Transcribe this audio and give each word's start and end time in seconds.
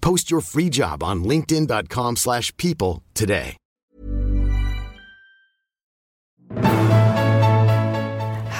Post 0.00 0.30
your 0.30 0.40
free 0.40 0.68
job 0.70 1.02
on 1.02 1.24
linkedin.com/people 1.24 2.16
slash 2.16 2.56
people 2.56 3.02
today. 3.14 3.56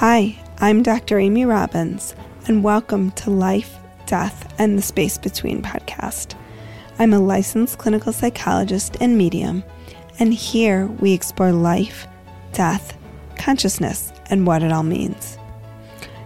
Hi, 0.00 0.38
I'm 0.58 0.82
Dr. 0.82 1.18
Amy 1.18 1.44
Robbins, 1.44 2.14
and 2.46 2.64
welcome 2.64 3.10
to 3.12 3.30
Life, 3.30 3.76
Death, 4.06 4.54
and 4.58 4.78
the 4.78 4.82
Space 4.82 5.18
Between 5.18 5.60
podcast. 5.62 6.34
I'm 6.98 7.12
a 7.12 7.18
licensed 7.18 7.78
clinical 7.78 8.12
psychologist 8.12 8.96
and 9.00 9.18
medium, 9.18 9.62
and 10.18 10.32
here 10.32 10.86
we 11.00 11.12
explore 11.12 11.52
life, 11.52 12.06
death, 12.52 12.96
consciousness, 13.36 14.12
and 14.30 14.46
what 14.46 14.62
it 14.62 14.72
all 14.72 14.82
means. 14.82 15.36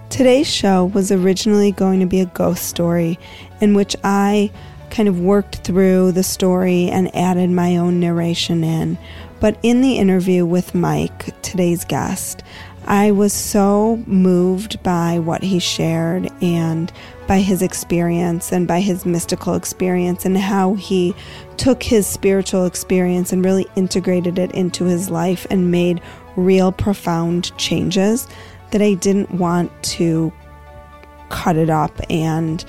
Today's 0.08 0.48
show 0.48 0.84
was 0.84 1.10
originally 1.10 1.72
going 1.72 1.98
to 2.00 2.06
be 2.06 2.20
a 2.20 2.26
ghost 2.26 2.66
story 2.66 3.18
in 3.60 3.74
which 3.74 3.96
I 4.04 4.52
kind 4.94 5.08
of 5.08 5.18
worked 5.18 5.56
through 5.56 6.12
the 6.12 6.22
story 6.22 6.88
and 6.88 7.14
added 7.16 7.50
my 7.50 7.76
own 7.76 7.98
narration 7.98 8.62
in. 8.62 8.96
But 9.40 9.58
in 9.64 9.80
the 9.80 9.98
interview 9.98 10.46
with 10.46 10.72
Mike, 10.72 11.42
today's 11.42 11.84
guest, 11.84 12.44
I 12.86 13.10
was 13.10 13.32
so 13.32 13.96
moved 14.06 14.80
by 14.84 15.18
what 15.18 15.42
he 15.42 15.58
shared 15.58 16.30
and 16.40 16.92
by 17.26 17.38
his 17.38 17.60
experience 17.60 18.52
and 18.52 18.68
by 18.68 18.80
his 18.80 19.04
mystical 19.04 19.54
experience 19.54 20.24
and 20.24 20.38
how 20.38 20.74
he 20.74 21.12
took 21.56 21.82
his 21.82 22.06
spiritual 22.06 22.64
experience 22.64 23.32
and 23.32 23.44
really 23.44 23.66
integrated 23.74 24.38
it 24.38 24.52
into 24.52 24.84
his 24.84 25.10
life 25.10 25.44
and 25.50 25.72
made 25.72 26.00
real 26.36 26.70
profound 26.70 27.56
changes 27.58 28.28
that 28.70 28.80
I 28.80 28.94
didn't 28.94 29.32
want 29.32 29.72
to 29.84 30.32
cut 31.30 31.56
it 31.56 31.70
up 31.70 32.00
and 32.08 32.64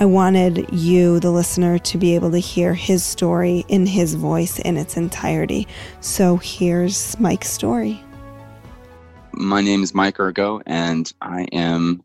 I 0.00 0.06
wanted 0.06 0.72
you, 0.72 1.20
the 1.20 1.30
listener, 1.30 1.78
to 1.78 1.98
be 1.98 2.14
able 2.14 2.30
to 2.30 2.38
hear 2.38 2.72
his 2.72 3.04
story 3.04 3.66
in 3.68 3.84
his 3.84 4.14
voice 4.14 4.58
in 4.58 4.78
its 4.78 4.96
entirety. 4.96 5.68
So 6.00 6.38
here's 6.38 7.20
Mike's 7.20 7.50
story. 7.50 8.02
My 9.32 9.60
name 9.60 9.82
is 9.82 9.94
Mike 9.94 10.18
Ergo, 10.18 10.62
and 10.64 11.12
I 11.20 11.42
am 11.52 12.02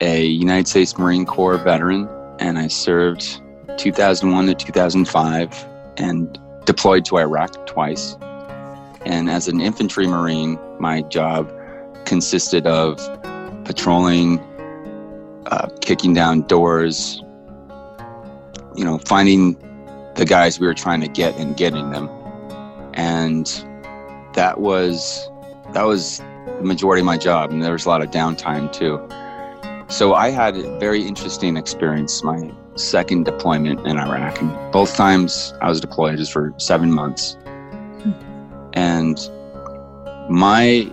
a 0.00 0.26
United 0.26 0.66
States 0.66 0.98
Marine 0.98 1.24
Corps 1.24 1.58
veteran, 1.58 2.08
and 2.40 2.58
I 2.58 2.66
served 2.66 3.40
2001 3.76 4.46
to 4.46 4.54
2005 4.56 5.66
and 5.96 6.40
deployed 6.64 7.04
to 7.04 7.18
Iraq 7.18 7.68
twice. 7.68 8.16
And 9.06 9.30
as 9.30 9.46
an 9.46 9.60
infantry 9.60 10.08
Marine, 10.08 10.58
my 10.80 11.02
job 11.02 11.52
consisted 12.04 12.66
of 12.66 12.96
patrolling, 13.64 14.40
uh, 15.46 15.68
kicking 15.80 16.14
down 16.14 16.42
doors, 16.42 17.22
you 18.78 18.84
know, 18.84 18.98
finding 18.98 19.54
the 20.14 20.24
guys 20.24 20.60
we 20.60 20.66
were 20.66 20.74
trying 20.74 21.00
to 21.00 21.08
get 21.08 21.36
and 21.36 21.56
getting 21.56 21.90
them. 21.90 22.08
And 22.94 23.46
that 24.34 24.60
was 24.60 25.28
that 25.72 25.82
was 25.82 26.18
the 26.46 26.64
majority 26.64 27.00
of 27.00 27.06
my 27.06 27.18
job, 27.18 27.50
and 27.50 27.62
there 27.62 27.72
was 27.72 27.84
a 27.84 27.88
lot 27.88 28.02
of 28.02 28.10
downtime 28.10 28.72
too. 28.72 29.00
So 29.92 30.14
I 30.14 30.30
had 30.30 30.56
a 30.56 30.78
very 30.78 31.02
interesting 31.02 31.56
experience. 31.56 32.22
My 32.22 32.52
second 32.76 33.24
deployment 33.24 33.86
in 33.86 33.98
Iraq, 33.98 34.40
and 34.40 34.72
both 34.72 34.94
times 34.94 35.52
I 35.60 35.68
was 35.68 35.80
deployed 35.80 36.18
just 36.18 36.32
for 36.32 36.54
seven 36.58 36.92
months. 36.92 37.36
And 38.74 39.18
my 40.30 40.92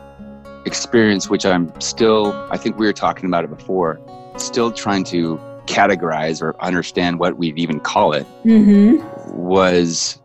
experience, 0.66 1.30
which 1.30 1.46
I'm 1.46 1.72
still, 1.80 2.34
I 2.52 2.58
think 2.58 2.80
we 2.80 2.88
were 2.88 2.94
talking 2.94 3.26
about 3.26 3.44
it 3.44 3.50
before, 3.56 4.00
still 4.38 4.72
trying 4.72 5.04
to 5.06 5.40
categorize 5.66 6.42
or 6.42 6.62
understand 6.64 7.20
what 7.20 7.38
we'd 7.38 7.58
even 7.58 7.80
call 7.80 8.14
it, 8.14 8.26
Mm-hmm. 8.46 8.98
was 9.36 10.20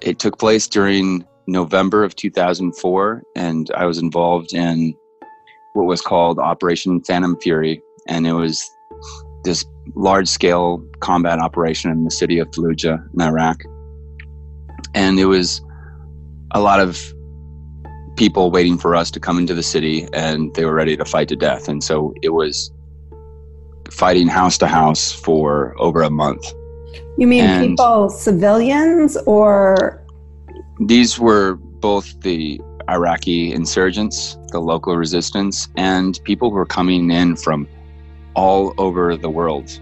it 0.00 0.18
took 0.18 0.38
place 0.38 0.68
during 0.68 1.26
November 1.46 2.04
of 2.04 2.14
2004, 2.14 3.22
and 3.34 3.70
I 3.76 3.86
was 3.86 3.98
involved 3.98 4.52
in 4.52 4.94
what 5.72 5.86
was 5.86 6.00
called 6.00 6.38
Operation 6.38 7.00
Phantom 7.02 7.36
Fury, 7.40 7.82
and 8.06 8.26
it 8.26 8.34
was 8.34 8.62
this 9.44 9.64
large 9.94 10.28
scale 10.28 10.84
combat 11.00 11.38
operation 11.38 11.90
in 11.90 12.04
the 12.04 12.10
city 12.10 12.38
of 12.38 12.50
Fallujah 12.50 13.02
in 13.14 13.20
Iraq. 13.20 13.62
And 14.94 15.18
it 15.18 15.26
was 15.26 15.62
a 16.52 16.60
lot 16.60 16.80
of 16.80 17.00
people 18.16 18.50
waiting 18.50 18.76
for 18.76 18.94
us 18.96 19.10
to 19.12 19.20
come 19.20 19.38
into 19.38 19.54
the 19.54 19.62
city, 19.62 20.06
and 20.12 20.52
they 20.54 20.64
were 20.64 20.74
ready 20.74 20.96
to 20.96 21.04
fight 21.04 21.28
to 21.28 21.36
death. 21.36 21.68
And 21.68 21.82
so 21.82 22.12
it 22.22 22.30
was 22.30 22.70
fighting 23.90 24.28
house 24.28 24.58
to 24.58 24.66
house 24.66 25.12
for 25.12 25.74
over 25.78 26.02
a 26.02 26.10
month. 26.10 26.52
You 27.16 27.26
mean 27.26 27.44
And- 27.44 27.66
people, 27.70 28.10
civilians, 28.10 29.16
or 29.26 30.02
These 30.80 31.18
were 31.18 31.56
both 31.80 32.20
the 32.20 32.60
Iraqi 32.88 33.52
insurgents, 33.52 34.38
the 34.52 34.60
local 34.60 34.96
resistance, 34.96 35.68
and 35.76 36.20
people 36.24 36.50
who 36.50 36.56
were 36.56 36.66
coming 36.66 37.10
in 37.10 37.34
from 37.36 37.66
all 38.34 38.72
over 38.78 39.16
the 39.16 39.28
world 39.28 39.80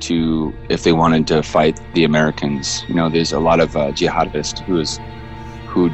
to, 0.00 0.54
if 0.70 0.84
they 0.84 0.92
wanted 0.92 1.26
to 1.26 1.42
fight 1.42 1.78
the 1.94 2.04
Americans. 2.04 2.82
You 2.88 2.94
know, 2.94 3.08
there's 3.10 3.32
a 3.32 3.40
lot 3.40 3.60
of 3.60 3.76
uh, 3.76 3.92
jihadists 3.92 4.60
who 4.60 4.80
is, 4.80 4.98
who 5.66 5.90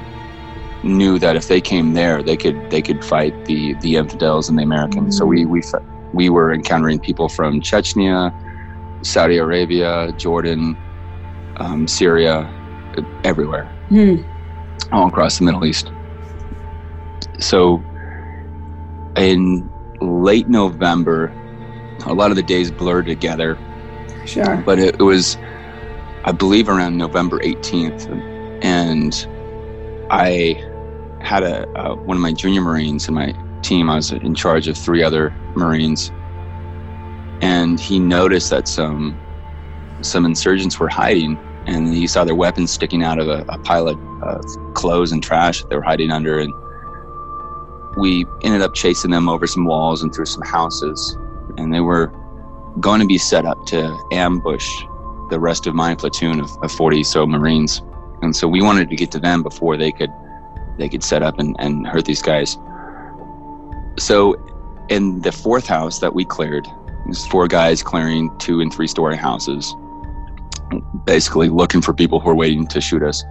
knew 0.84 1.18
that 1.18 1.34
if 1.34 1.48
they 1.48 1.60
came 1.60 1.94
there, 1.94 2.22
they 2.22 2.36
could 2.36 2.70
they 2.70 2.82
could 2.82 3.04
fight 3.04 3.32
the 3.46 3.74
the 3.80 3.96
infidels 3.96 4.48
and 4.48 4.58
the 4.58 4.62
Americans. 4.62 5.16
So 5.16 5.24
we 5.24 5.44
we 5.46 5.62
we 6.14 6.30
were 6.30 6.52
encountering 6.52 7.00
people 7.00 7.28
from 7.28 7.60
Chechnya, 7.60 8.32
Saudi 9.04 9.38
Arabia, 9.38 10.12
Jordan, 10.18 10.78
um, 11.58 11.88
Syria, 11.88 12.54
everywhere 13.24 13.74
Hmm. 13.88 14.16
all 14.92 15.08
across 15.08 15.38
the 15.38 15.44
Middle 15.44 15.64
East. 15.64 15.92
So 17.40 17.84
in 19.16 19.70
late 20.00 20.48
November, 20.48 21.36
a 22.06 22.14
lot 22.14 22.30
of 22.30 22.36
the 22.36 22.42
days 22.42 22.70
blurred 22.70 23.06
together, 23.06 23.60
sure. 24.26 24.64
but 24.66 24.78
it, 24.78 24.96
it 24.98 25.02
was, 25.02 25.38
I 26.24 26.32
believe, 26.32 26.68
around 26.68 26.96
November 26.98 27.40
18th. 27.40 28.08
And 28.62 29.26
I 30.10 30.62
had 31.20 31.42
a, 31.42 31.68
uh, 31.78 31.96
one 31.96 32.16
of 32.16 32.22
my 32.22 32.32
junior 32.32 32.62
Marines 32.62 33.08
in 33.08 33.14
my 33.14 33.34
team, 33.64 33.90
I 33.90 33.96
was 33.96 34.12
in 34.12 34.34
charge 34.34 34.68
of 34.68 34.76
three 34.76 35.02
other 35.02 35.30
Marines. 35.56 36.12
And 37.40 37.80
he 37.80 37.98
noticed 37.98 38.50
that 38.50 38.68
some 38.68 39.20
some 40.00 40.24
insurgents 40.24 40.78
were 40.78 40.88
hiding 40.88 41.38
and 41.66 41.94
he 41.94 42.06
saw 42.06 42.24
their 42.24 42.34
weapons 42.34 42.70
sticking 42.70 43.02
out 43.02 43.18
of 43.18 43.28
a, 43.28 43.44
a 43.48 43.58
pile 43.58 43.88
of 43.88 43.98
uh, 44.22 44.38
clothes 44.74 45.12
and 45.12 45.22
trash 45.22 45.62
that 45.62 45.70
they 45.70 45.76
were 45.76 45.82
hiding 45.82 46.10
under. 46.10 46.38
And 46.38 46.52
we 47.96 48.26
ended 48.42 48.60
up 48.60 48.74
chasing 48.74 49.10
them 49.10 49.28
over 49.28 49.46
some 49.46 49.64
walls 49.64 50.02
and 50.02 50.14
through 50.14 50.26
some 50.26 50.42
houses, 50.42 51.16
and 51.56 51.72
they 51.72 51.80
were 51.80 52.12
going 52.80 53.00
to 53.00 53.06
be 53.06 53.18
set 53.18 53.46
up 53.46 53.64
to 53.66 53.98
ambush 54.12 54.68
the 55.30 55.38
rest 55.40 55.66
of 55.66 55.74
my 55.74 55.94
platoon 55.94 56.40
of, 56.40 56.50
of 56.62 56.70
40 56.72 57.04
so 57.04 57.26
Marines. 57.26 57.82
And 58.20 58.34
so 58.34 58.48
we 58.48 58.62
wanted 58.62 58.90
to 58.90 58.96
get 58.96 59.10
to 59.12 59.18
them 59.18 59.42
before 59.42 59.76
they 59.76 59.92
could 59.92 60.10
they 60.76 60.88
could 60.88 61.04
set 61.04 61.22
up 61.22 61.38
and, 61.38 61.54
and 61.60 61.86
hurt 61.86 62.04
these 62.04 62.20
guys. 62.22 62.58
So 63.98 64.34
in 64.88 65.20
the 65.22 65.32
fourth 65.32 65.66
house 65.66 66.00
that 66.00 66.14
we 66.14 66.24
cleared, 66.24 66.66
there's 67.04 67.26
four 67.26 67.46
guys 67.48 67.82
clearing 67.82 68.30
two 68.38 68.60
and 68.60 68.72
three 68.72 68.86
story 68.86 69.16
houses, 69.16 69.74
basically 71.04 71.48
looking 71.48 71.80
for 71.80 71.92
people 71.92 72.18
who 72.20 72.30
are 72.30 72.34
waiting 72.34 72.66
to 72.68 72.80
shoot 72.80 73.02
us. 73.02 73.22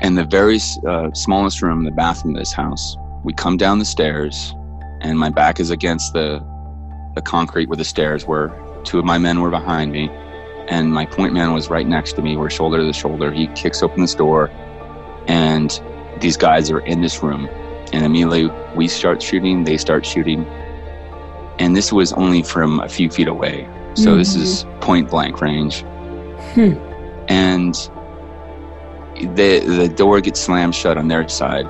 And 0.00 0.18
the 0.18 0.24
very 0.24 0.58
uh, 0.86 1.12
smallest 1.12 1.62
room, 1.62 1.84
the 1.84 1.90
bathroom 1.92 2.34
of 2.34 2.40
this 2.40 2.52
house, 2.52 2.96
we 3.22 3.32
come 3.32 3.56
down 3.56 3.78
the 3.78 3.84
stairs, 3.84 4.54
and 5.00 5.18
my 5.18 5.30
back 5.30 5.60
is 5.60 5.70
against 5.70 6.12
the 6.12 6.44
the 7.14 7.22
concrete 7.22 7.68
where 7.68 7.76
the 7.76 7.84
stairs 7.84 8.26
were. 8.26 8.52
Two 8.82 8.98
of 8.98 9.04
my 9.04 9.18
men 9.18 9.40
were 9.40 9.50
behind 9.50 9.92
me, 9.92 10.10
and 10.68 10.92
my 10.92 11.06
point 11.06 11.32
man 11.32 11.52
was 11.52 11.70
right 11.70 11.86
next 11.86 12.14
to 12.14 12.22
me. 12.22 12.36
We're 12.36 12.50
shoulder 12.50 12.78
to 12.78 12.92
shoulder. 12.92 13.32
He 13.32 13.46
kicks 13.48 13.82
open 13.82 14.00
this 14.02 14.14
door, 14.14 14.50
and 15.28 15.80
these 16.20 16.36
guys 16.36 16.70
are 16.70 16.80
in 16.80 17.00
this 17.00 17.22
room. 17.22 17.48
And 17.92 18.04
immediately 18.04 18.50
we 18.74 18.88
start 18.88 19.22
shooting, 19.22 19.64
they 19.64 19.76
start 19.76 20.04
shooting. 20.04 20.44
And 21.58 21.76
this 21.76 21.92
was 21.92 22.12
only 22.14 22.42
from 22.42 22.80
a 22.80 22.88
few 22.88 23.10
feet 23.10 23.28
away. 23.28 23.68
So 23.94 24.10
mm-hmm. 24.10 24.18
this 24.18 24.34
is 24.34 24.66
point 24.80 25.10
blank 25.10 25.40
range. 25.40 25.82
Hmm. 26.54 26.72
And 27.28 27.74
the 29.36 29.60
the 29.60 29.88
door 29.88 30.20
gets 30.20 30.40
slammed 30.40 30.74
shut 30.74 30.98
on 30.98 31.08
their 31.08 31.28
side. 31.28 31.66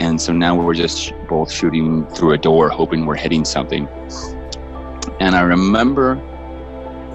And 0.00 0.20
so 0.20 0.32
now 0.32 0.54
we're 0.54 0.74
just 0.74 1.12
both 1.28 1.50
shooting 1.50 2.06
through 2.08 2.32
a 2.32 2.38
door, 2.38 2.68
hoping 2.68 3.06
we're 3.06 3.16
hitting 3.16 3.44
something. 3.44 3.88
And 5.20 5.34
I 5.34 5.42
remember 5.42 6.16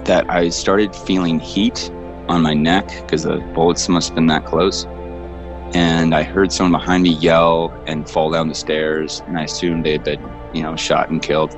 that 0.04 0.28
I 0.28 0.50
started 0.50 0.94
feeling 0.94 1.38
heat 1.40 1.90
on 2.28 2.42
my 2.42 2.54
neck 2.54 2.88
because 3.00 3.22
the 3.22 3.38
bullets 3.54 3.88
must 3.88 4.08
have 4.08 4.14
been 4.14 4.26
that 4.26 4.44
close. 4.44 4.86
And 5.74 6.14
I 6.14 6.22
heard 6.22 6.52
someone 6.52 6.80
behind 6.80 7.02
me 7.02 7.10
yell 7.10 7.72
and 7.86 8.08
fall 8.08 8.30
down 8.30 8.48
the 8.48 8.54
stairs, 8.54 9.22
and 9.26 9.36
I 9.36 9.42
assumed 9.42 9.84
they 9.84 9.92
had 9.92 10.04
been, 10.04 10.22
you 10.54 10.62
know, 10.62 10.76
shot 10.76 11.10
and 11.10 11.20
killed. 11.20 11.52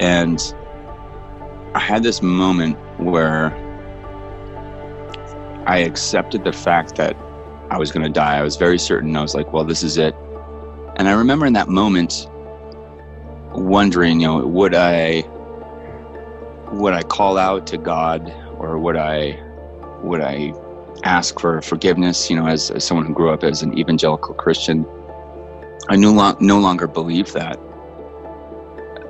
And 0.00 0.40
I 1.74 1.78
had 1.78 2.02
this 2.02 2.20
moment 2.20 2.76
where 2.98 3.54
I 5.66 5.78
accepted 5.78 6.42
the 6.42 6.52
fact 6.52 6.96
that 6.96 7.16
I 7.70 7.78
was 7.78 7.92
going 7.92 8.04
to 8.04 8.12
die. 8.12 8.38
I 8.38 8.42
was 8.42 8.56
very 8.56 8.78
certain. 8.78 9.16
I 9.16 9.22
was 9.22 9.36
like, 9.36 9.52
well, 9.52 9.64
this 9.64 9.84
is 9.84 9.96
it. 9.96 10.16
And 10.96 11.08
I 11.08 11.12
remember 11.12 11.46
in 11.46 11.52
that 11.52 11.68
moment 11.68 12.28
wondering, 13.54 14.20
you 14.20 14.26
know, 14.26 14.46
would 14.46 14.74
I 14.74 15.22
would 16.72 16.92
I 16.92 17.02
call 17.02 17.38
out 17.38 17.66
to 17.68 17.78
God 17.78 18.30
or 18.58 18.78
would 18.78 18.96
I 18.96 19.40
would 20.02 20.20
I 20.20 20.52
ask 21.04 21.38
for 21.40 21.60
forgiveness, 21.62 22.30
you 22.30 22.36
know, 22.36 22.46
as, 22.46 22.70
as 22.70 22.84
someone 22.84 23.06
who 23.06 23.14
grew 23.14 23.30
up 23.30 23.44
as 23.44 23.62
an 23.62 23.76
evangelical 23.78 24.34
Christian? 24.34 24.86
I 25.88 25.96
no, 25.96 26.12
lo- 26.12 26.36
no 26.40 26.58
longer 26.58 26.86
believe 26.86 27.32
that. 27.32 27.58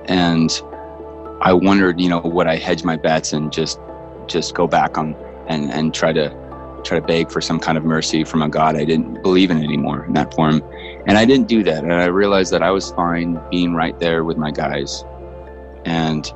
And 0.06 0.50
I 1.40 1.52
wondered, 1.52 2.00
you 2.00 2.08
know, 2.08 2.20
would 2.20 2.46
I 2.46 2.56
hedge 2.56 2.84
my 2.84 2.96
bets 2.96 3.32
and 3.32 3.52
just 3.52 3.78
just 4.28 4.54
go 4.54 4.66
back 4.66 4.96
on 4.96 5.14
and, 5.48 5.70
and 5.72 5.92
try 5.92 6.12
to 6.12 6.30
try 6.84 6.98
to 6.98 7.06
beg 7.06 7.30
for 7.30 7.40
some 7.40 7.60
kind 7.60 7.78
of 7.78 7.84
mercy 7.84 8.24
from 8.24 8.42
a 8.42 8.48
God 8.48 8.76
I 8.76 8.84
didn't 8.84 9.22
believe 9.22 9.50
in 9.50 9.62
anymore 9.62 10.04
in 10.04 10.14
that 10.14 10.34
form. 10.34 10.62
And 11.06 11.16
I 11.16 11.24
didn't 11.24 11.46
do 11.48 11.62
that. 11.64 11.84
And 11.84 11.92
I 11.92 12.06
realized 12.06 12.52
that 12.52 12.62
I 12.62 12.70
was 12.70 12.90
fine 12.92 13.40
being 13.50 13.74
right 13.74 13.98
there 14.00 14.24
with 14.24 14.36
my 14.36 14.50
guys. 14.50 15.04
And 15.84 16.30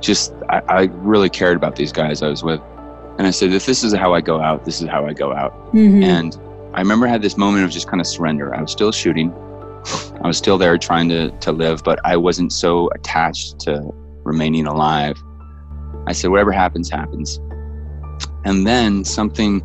just, 0.00 0.32
I, 0.48 0.62
I 0.68 0.82
really 0.92 1.28
cared 1.28 1.56
about 1.56 1.76
these 1.76 1.92
guys 1.92 2.22
I 2.22 2.28
was 2.28 2.42
with. 2.42 2.60
And 3.22 3.28
I 3.28 3.30
said, 3.30 3.52
if 3.52 3.66
this 3.66 3.84
is 3.84 3.94
how 3.94 4.14
I 4.14 4.20
go 4.20 4.40
out, 4.40 4.64
this 4.64 4.82
is 4.82 4.88
how 4.88 5.06
I 5.06 5.12
go 5.12 5.32
out. 5.32 5.52
Mm-hmm. 5.72 6.02
And 6.02 6.36
I 6.74 6.80
remember 6.80 7.06
I 7.06 7.10
had 7.10 7.22
this 7.22 7.36
moment 7.36 7.64
of 7.64 7.70
just 7.70 7.86
kind 7.86 8.00
of 8.00 8.06
surrender. 8.08 8.52
I 8.52 8.60
was 8.60 8.72
still 8.72 8.90
shooting. 8.90 9.32
I 10.24 10.26
was 10.26 10.36
still 10.36 10.58
there 10.58 10.76
trying 10.76 11.08
to, 11.10 11.30
to 11.30 11.52
live, 11.52 11.84
but 11.84 12.00
I 12.04 12.16
wasn't 12.16 12.52
so 12.52 12.90
attached 12.96 13.60
to 13.60 13.94
remaining 14.24 14.66
alive. 14.66 15.22
I 16.08 16.12
said, 16.14 16.30
whatever 16.30 16.50
happens, 16.50 16.90
happens. 16.90 17.38
And 18.44 18.66
then 18.66 19.04
something 19.04 19.60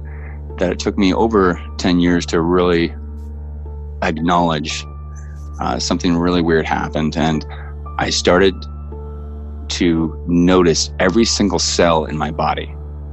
that 0.59 0.71
it 0.73 0.77
took 0.77 0.95
me 0.95 1.11
over 1.11 1.59
10 1.79 1.99
years 1.99 2.27
to 2.27 2.41
really 2.41 2.93
acknowledge 4.03 4.85
uh, 5.59 5.79
something 5.79 6.15
really 6.15 6.43
weird 6.43 6.67
happened. 6.67 7.17
And 7.17 7.43
I 7.97 8.11
started 8.11 8.53
to 9.69 10.23
notice 10.27 10.91
every 10.99 11.25
single 11.25 11.57
cell 11.57 12.05
in 12.05 12.19
my 12.19 12.29
body. 12.29 12.71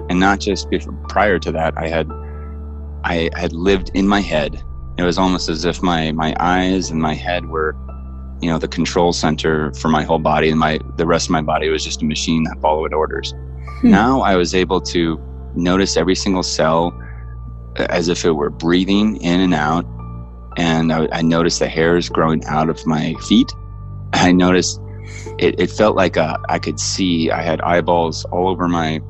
And 0.09 0.21
not 0.21 0.41
just 0.41 0.71
before, 0.71 0.93
prior 1.09 1.39
to 1.39 1.53
that, 1.53 1.75
I 1.77 1.89
had 1.89 2.11
I 3.05 3.31
had 3.37 3.53
lived 3.53 3.91
in 3.95 4.09
my 4.09 4.21
head. 4.21 4.63
It 4.97 5.03
was 5.03 5.19
almost 5.19 5.49
as 5.49 5.65
if 5.65 5.83
my 5.83 6.13
my 6.13 6.35
eyes 6.39 6.91
and 6.91 7.01
my 7.01 7.15
head 7.15 7.47
were, 7.47 7.75
you 8.41 8.51
know, 8.51 8.59
the 8.59 8.69
control 8.69 9.13
center 9.13 9.73
for 9.75 9.89
my 9.89 10.03
whole 10.03 10.19
body, 10.19 10.51
and 10.51 10.59
my 10.59 10.79
the 10.97 11.07
rest 11.07 11.27
of 11.27 11.31
my 11.31 11.43
body 11.43 11.69
was 11.69 11.85
just 11.85 12.03
a 12.03 12.05
machine 12.05 12.45
that 12.45 12.61
followed 12.61 12.93
orders. 12.93 13.33
Hmm. 13.81 13.91
Now 13.91 14.21
I 14.21 14.37
was 14.37 14.55
able 14.55 14.81
to 14.83 15.21
notice 15.55 15.97
every 15.97 16.15
single 16.15 16.43
cell 16.43 16.99
as 17.77 18.09
if 18.09 18.25
it 18.25 18.33
were 18.33 18.51
breathing 18.51 19.17
in 19.17 19.41
and 19.41 19.55
out. 19.55 19.87
And 20.57 20.93
I, 20.93 21.09
I 21.11 21.23
noticed 21.23 21.59
the 21.59 21.69
hairs 21.69 22.09
growing 22.09 22.45
out 22.45 22.69
of 22.71 22.87
my 22.87 23.15
feet. 23.27 23.53
I 24.13 24.31
noticed 24.31 24.81
it, 25.39 25.59
it 25.59 25.71
felt 25.71 25.97
like 25.97 26.17
uh, 26.17 26.39
I 26.49 26.59
could 26.59 26.79
see. 26.79 27.31
I 27.31 27.43
had 27.43 27.61
eyeballs 27.63 28.25
all 28.27 28.49
over 28.49 28.69
my 28.69 29.01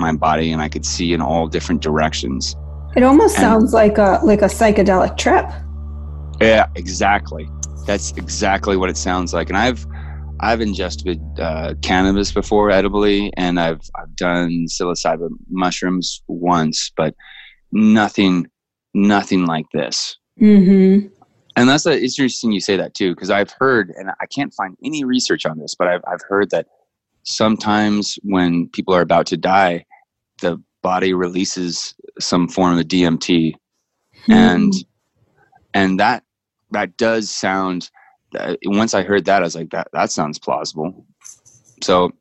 my 0.00 0.12
body, 0.12 0.52
and 0.52 0.60
I 0.62 0.68
could 0.68 0.84
see 0.84 1.12
in 1.12 1.20
all 1.20 1.46
different 1.46 1.82
directions. 1.82 2.56
It 2.96 3.02
almost 3.02 3.36
and, 3.36 3.42
sounds 3.42 3.72
like 3.72 3.98
a 3.98 4.20
like 4.24 4.42
a 4.42 4.46
psychedelic 4.46 5.16
trip. 5.16 5.46
Yeah, 6.40 6.66
exactly. 6.74 7.48
That's 7.86 8.12
exactly 8.12 8.76
what 8.76 8.90
it 8.90 8.96
sounds 8.96 9.32
like. 9.32 9.48
And 9.48 9.58
I've 9.58 9.86
I've 10.40 10.60
ingested 10.60 11.20
uh, 11.38 11.74
cannabis 11.82 12.32
before 12.32 12.70
edibly, 12.70 13.32
and 13.36 13.60
I've 13.60 13.82
I've 13.94 14.16
done 14.16 14.66
psilocybin 14.68 15.30
mushrooms 15.50 16.22
once, 16.28 16.90
but 16.96 17.14
nothing, 17.72 18.46
nothing 18.94 19.46
like 19.46 19.66
this. 19.72 20.16
Mm-hmm. 20.40 21.08
And 21.56 21.68
that's 21.68 21.84
a, 21.84 21.92
it's 21.92 22.18
interesting 22.18 22.52
you 22.52 22.60
say 22.60 22.76
that 22.76 22.94
too, 22.94 23.14
because 23.14 23.30
I've 23.30 23.50
heard, 23.58 23.90
and 23.96 24.10
I 24.20 24.26
can't 24.26 24.54
find 24.54 24.76
any 24.84 25.04
research 25.04 25.44
on 25.44 25.58
this, 25.58 25.74
but 25.74 25.88
I've, 25.88 26.02
I've 26.10 26.22
heard 26.28 26.50
that 26.50 26.66
sometimes 27.22 28.18
when 28.22 28.68
people 28.68 28.94
are 28.94 29.00
about 29.00 29.26
to 29.26 29.36
die, 29.36 29.84
the 30.40 30.62
body 30.82 31.14
releases 31.14 31.94
some 32.18 32.48
form 32.48 32.78
of 32.78 32.84
DMT, 32.86 33.54
hmm. 34.26 34.32
and 34.32 34.72
and 35.74 36.00
that 36.00 36.24
that 36.70 36.96
does 36.96 37.30
sound. 37.30 37.90
Uh, 38.38 38.54
once 38.64 38.94
I 38.94 39.02
heard 39.02 39.24
that, 39.24 39.42
I 39.42 39.44
was 39.44 39.56
like, 39.56 39.70
that 39.70 39.88
that 39.92 40.10
sounds 40.10 40.38
plausible. 40.38 41.04
So 41.82 42.12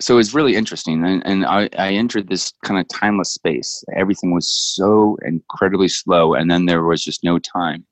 so 0.00 0.18
it's 0.18 0.34
really 0.34 0.56
interesting 0.56 1.04
and, 1.04 1.22
and 1.26 1.44
I, 1.44 1.68
I 1.78 1.92
entered 1.92 2.28
this 2.28 2.52
kind 2.64 2.80
of 2.80 2.88
timeless 2.88 3.30
space 3.30 3.84
everything 3.94 4.32
was 4.32 4.74
so 4.74 5.16
incredibly 5.24 5.88
slow 5.88 6.34
and 6.34 6.50
then 6.50 6.66
there 6.66 6.82
was 6.82 7.04
just 7.04 7.22
no 7.22 7.38
time 7.38 7.84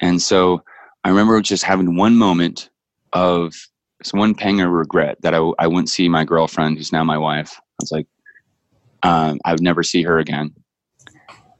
and 0.00 0.20
so 0.20 0.62
i 1.04 1.08
remember 1.08 1.40
just 1.40 1.64
having 1.64 1.96
one 1.96 2.16
moment 2.16 2.70
of 3.14 3.54
so 4.04 4.18
one 4.18 4.34
pang 4.34 4.60
of 4.60 4.70
regret 4.70 5.18
that 5.22 5.34
I, 5.34 5.38
I 5.58 5.66
wouldn't 5.66 5.90
see 5.90 6.08
my 6.08 6.24
girlfriend 6.24 6.76
who's 6.76 6.92
now 6.92 7.04
my 7.04 7.18
wife. 7.18 7.58
I 7.58 7.82
was 7.82 7.92
like 7.92 8.06
um, 9.04 9.40
i 9.44 9.52
would 9.52 9.62
never 9.62 9.82
see 9.82 10.02
her 10.02 10.18
again. 10.18 10.54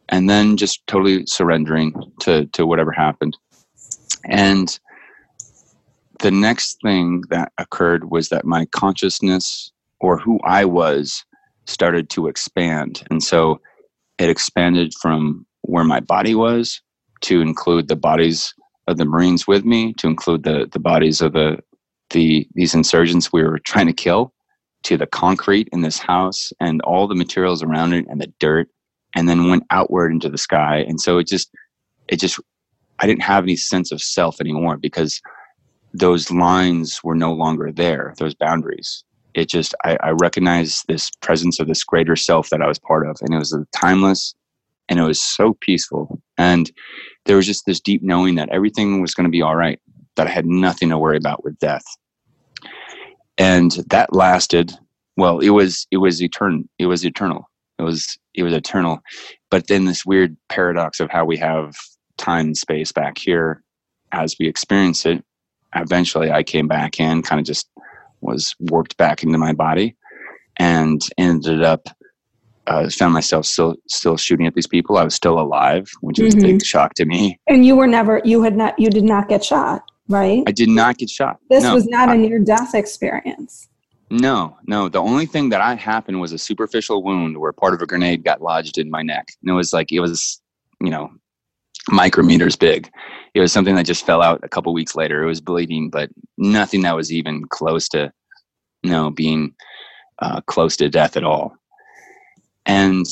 And 0.09 0.29
then 0.29 0.57
just 0.57 0.87
totally 0.87 1.27
surrendering 1.27 1.95
to 2.21 2.47
to 2.47 2.67
whatever 2.67 2.93
happened. 2.93 3.37
And 4.25 4.79
the 6.21 6.31
next 6.31 6.81
thing 6.83 7.25
that 7.31 7.53
occurred 7.59 8.11
was 8.11 8.29
that 8.29 8.45
my 8.45 8.67
consciousness 8.67 9.73
or 10.01 10.19
who 10.19 10.39
I 10.45 10.65
was 10.65 11.25
started 11.67 12.11
to 12.11 12.29
expand. 12.29 13.03
And 13.11 13.23
so 13.23 13.61
it 14.19 14.29
expanded 14.29 14.93
from 15.01 15.47
where 15.63 15.85
my 15.85 16.01
body 16.01 16.35
was 16.35 16.81
to 17.23 17.41
include 17.41 17.89
the 17.89 17.97
bodies 17.97 18.55
of 18.89 18.99
the 18.99 19.05
Marines 19.05 19.47
with 19.47 19.65
me, 19.65 19.93
to 19.95 20.07
include 20.07 20.43
the, 20.43 20.69
the 20.71 20.81
bodies 20.81 21.21
of 21.21 21.33
the, 21.33 21.59
the 22.12 22.47
these 22.54 22.75
insurgents 22.75 23.33
we 23.33 23.42
were 23.42 23.59
trying 23.59 23.87
to 23.87 23.92
kill, 23.92 24.33
to 24.85 24.97
the 24.97 25.07
concrete 25.07 25.69
in 25.73 25.83
this 25.83 25.99
house 25.99 26.52
and 26.61 26.81
all 26.83 27.07
the 27.07 27.14
materials 27.14 27.62
around 27.62 27.92
it 27.92 28.07
and 28.09 28.21
the 28.21 28.33
dirt, 28.38 28.69
and 29.14 29.28
then 29.28 29.49
went 29.49 29.64
outward 29.71 30.12
into 30.12 30.28
the 30.28 30.38
sky. 30.38 30.85
And 30.88 31.00
so 31.00 31.19
it 31.19 31.26
just 31.26 31.50
it 32.09 32.21
just 32.21 32.40
I 33.00 33.07
didn't 33.07 33.23
have 33.23 33.45
any 33.45 33.57
sense 33.57 33.92
of 33.92 34.00
self 34.00 34.40
anymore 34.40 34.76
because 34.76 35.21
those 35.95 36.31
lines 36.31 37.00
were 37.04 37.14
no 37.14 37.33
longer 37.33 37.71
there, 37.73 38.14
those 38.19 38.35
boundaries. 38.35 39.04
it 39.35 39.49
just 39.49 39.75
I, 39.85 39.97
I 40.02 40.11
recognized 40.11 40.85
this 40.88 41.11
presence 41.21 41.61
of 41.61 41.69
this 41.69 41.85
greater 41.85 42.16
self 42.16 42.50
that 42.50 42.62
I 42.62 42.66
was 42.66 42.78
part 42.78 43.07
of, 43.07 43.16
and 43.21 43.35
it 43.35 43.38
was 43.38 43.57
timeless, 43.75 44.35
and 44.88 44.99
it 44.99 45.02
was 45.02 45.23
so 45.23 45.54
peaceful, 45.61 46.21
and 46.38 46.71
there 47.25 47.37
was 47.37 47.47
just 47.47 47.66
this 47.66 47.81
deep 47.81 48.02
knowing 48.02 48.35
that 48.37 48.49
everything 48.50 49.00
was 49.00 49.14
going 49.14 49.25
to 49.25 49.31
be 49.31 49.42
all 49.42 49.57
right, 49.57 49.81
that 50.16 50.26
I 50.26 50.31
had 50.31 50.47
nothing 50.47 50.90
to 50.90 50.99
worry 50.99 51.16
about 51.16 51.45
with 51.45 51.59
death, 51.59 51.85
and 53.39 53.73
that 53.89 54.15
lasted. 54.15 54.73
Well, 55.17 55.41
it 55.41 55.51
was 55.51 55.87
it 55.91 55.99
was 55.99 56.23
eternal. 56.23 56.62
It 56.79 56.87
was 56.87 57.05
eternal. 57.05 57.49
It 57.79 57.83
was 57.83 58.19
it 58.35 58.43
was 58.43 58.55
eternal, 58.55 59.01
but 59.51 59.67
then 59.67 59.85
this 59.85 60.07
weird 60.07 60.37
paradox 60.49 61.01
of 61.01 61.11
how 61.11 61.25
we 61.25 61.37
have 61.39 61.75
time 62.17 62.47
and 62.47 62.57
space 62.57 62.93
back 62.93 63.19
here 63.19 63.62
as 64.12 64.37
we 64.39 64.47
experience 64.47 65.05
it. 65.07 65.25
Eventually, 65.75 66.31
I 66.31 66.43
came 66.43 66.69
back 66.69 67.01
in, 67.01 67.23
kind 67.23 67.41
of 67.41 67.47
just 67.47 67.69
was 68.21 68.55
warped 68.61 68.97
back 68.97 69.23
into 69.23 69.39
my 69.39 69.53
body 69.53 69.97
and 70.59 71.01
ended 71.19 71.62
up 71.62 71.89
uh, 72.67 72.89
found 72.91 73.12
myself 73.12 73.45
still 73.45 73.75
still 73.89 74.17
shooting 74.17 74.47
at 74.47 74.55
these 74.55 74.67
people. 74.67 74.97
I 74.97 75.05
was 75.05 75.15
still 75.15 75.39
alive, 75.39 75.91
which 76.01 76.19
was 76.21 76.35
mm-hmm. 76.35 76.45
a 76.45 76.49
big 76.49 76.57
mm-hmm. 76.57 76.65
shock 76.65 76.95
to 76.95 77.05
me. 77.05 77.39
And 77.49 77.67
you 77.67 77.77
were 77.77 77.87
never 77.87 78.21
you 78.25 78.43
had 78.43 78.57
not 78.57 78.79
you 78.79 78.89
did 78.89 79.05
not 79.05 79.29
get 79.29 79.45
shot, 79.45 79.83
right? 80.12 80.42
I 80.47 80.52
did 80.52 80.69
not 80.69 80.99
get 80.99 81.11
shot. 81.11 81.38
This 81.50 81.64
no, 81.64 81.75
was 81.75 81.87
not 81.87 82.09
I, 82.09 82.14
a 82.14 82.19
near 82.19 82.38
death 82.38 82.75
experience. 82.75 83.69
No, 84.11 84.59
no. 84.66 84.88
The 84.90 85.00
only 85.00 85.25
thing 85.25 85.49
that 85.49 85.62
I 85.62 85.75
happened 85.75 86.21
was 86.21 86.33
a 86.33 86.38
superficial 86.38 87.02
wound 87.02 87.38
where 87.38 87.52
part 87.52 87.73
of 87.73 87.81
a 87.81 87.87
grenade 87.87 88.25
got 88.25 88.42
lodged 88.42 88.76
in 88.76 88.90
my 88.90 89.02
neck. 89.02 89.28
And 89.40 89.50
it 89.50 89.54
was 89.54 89.73
like 89.73 89.90
it 89.90 90.00
was, 90.00 90.40
you 90.81 90.90
know, 90.90 91.11
micrometers 91.90 92.59
big. 92.59 92.90
It 93.35 93.40
was 93.40 93.52
something 93.52 93.75
that 93.76 93.87
just 93.87 94.04
fell 94.04 94.21
out 94.21 94.40
a 94.42 94.49
couple 94.49 94.75
weeks 94.75 94.95
later. 94.95 95.23
It 95.23 95.28
was 95.28 95.40
bleeding, 95.40 95.88
but 95.88 96.11
nothing 96.37 96.83
that 96.83 96.95
was 96.95 97.11
even 97.11 97.47
close 97.47 97.88
to, 97.88 98.12
you 98.83 98.90
know, 98.90 99.11
being 99.11 99.54
uh, 100.19 100.42
close 100.42 100.76
to 100.76 100.90
death 100.90 101.16
at 101.16 101.25
all. 101.25 101.57
And 102.66 103.07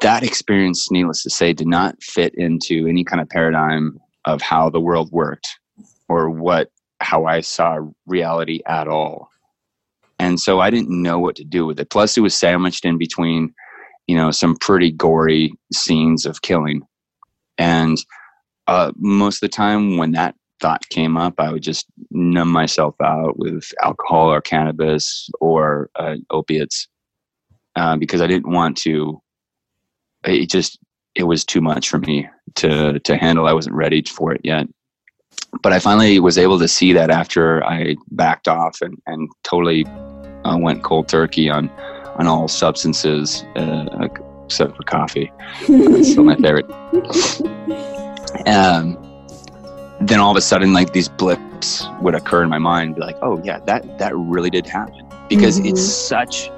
that 0.00 0.24
experience, 0.24 0.90
needless 0.90 1.22
to 1.22 1.30
say, 1.30 1.52
did 1.52 1.68
not 1.68 2.02
fit 2.02 2.34
into 2.34 2.88
any 2.88 3.04
kind 3.04 3.20
of 3.20 3.28
paradigm 3.28 3.98
of 4.24 4.42
how 4.42 4.68
the 4.68 4.80
world 4.80 5.10
worked 5.12 5.48
or 6.08 6.30
what 6.30 6.70
how 7.00 7.26
I 7.26 7.40
saw 7.40 7.78
reality 8.06 8.60
at 8.66 8.88
all. 8.88 9.28
And 10.18 10.40
so 10.40 10.60
I 10.60 10.70
didn't 10.70 10.90
know 10.90 11.18
what 11.18 11.36
to 11.36 11.44
do 11.44 11.64
with 11.64 11.78
it. 11.78 11.90
Plus, 11.90 12.16
it 12.16 12.22
was 12.22 12.34
sandwiched 12.34 12.84
in 12.84 12.98
between, 12.98 13.54
you 14.08 14.16
know, 14.16 14.32
some 14.32 14.56
pretty 14.56 14.90
gory 14.90 15.52
scenes 15.72 16.26
of 16.26 16.42
killing 16.42 16.82
and 17.58 17.98
uh, 18.68 18.92
most 18.96 19.36
of 19.36 19.40
the 19.40 19.48
time, 19.48 19.96
when 19.96 20.12
that 20.12 20.34
thought 20.60 20.88
came 20.90 21.16
up, 21.16 21.34
I 21.38 21.52
would 21.52 21.62
just 21.62 21.86
numb 22.10 22.48
myself 22.50 22.94
out 23.02 23.38
with 23.38 23.64
alcohol 23.82 24.32
or 24.32 24.40
cannabis 24.40 25.28
or 25.40 25.90
uh, 25.96 26.16
opiates 26.30 26.88
uh, 27.76 27.96
because 27.96 28.20
I 28.20 28.26
didn't 28.26 28.52
want 28.52 28.76
to. 28.78 29.20
It 30.24 30.50
just 30.50 30.78
it 31.14 31.24
was 31.24 31.44
too 31.44 31.60
much 31.60 31.88
for 31.88 31.98
me 31.98 32.28
to 32.56 33.00
to 33.00 33.16
handle. 33.16 33.46
I 33.46 33.52
wasn't 33.52 33.76
ready 33.76 34.02
for 34.02 34.32
it 34.32 34.40
yet. 34.44 34.66
But 35.62 35.72
I 35.72 35.78
finally 35.78 36.20
was 36.20 36.36
able 36.36 36.58
to 36.58 36.68
see 36.68 36.92
that 36.92 37.10
after 37.10 37.64
I 37.64 37.96
backed 38.10 38.48
off 38.48 38.80
and, 38.82 39.00
and 39.06 39.30
totally 39.44 39.86
uh, 40.44 40.58
went 40.58 40.82
cold 40.82 41.08
turkey 41.08 41.48
on 41.48 41.70
on 42.16 42.26
all 42.26 42.48
substances 42.48 43.44
uh, 43.56 44.08
except 44.44 44.76
for 44.76 44.82
coffee. 44.82 45.30
That's 45.68 46.10
still 46.10 46.24
my 46.24 46.36
favorite. 46.36 46.66
Um, 48.46 48.96
then 50.00 50.20
all 50.20 50.30
of 50.30 50.36
a 50.36 50.40
sudden, 50.40 50.72
like 50.72 50.92
these 50.92 51.08
blips 51.08 51.86
would 52.00 52.14
occur 52.14 52.42
in 52.42 52.50
my 52.50 52.58
mind, 52.58 52.94
be 52.94 53.00
like, 53.00 53.16
"Oh 53.22 53.40
yeah, 53.42 53.58
that 53.60 53.98
that 53.98 54.14
really 54.14 54.50
did 54.50 54.66
happen," 54.66 55.06
because 55.28 55.58
mm-hmm. 55.58 55.68
it's 55.68 55.82
such, 55.82 56.50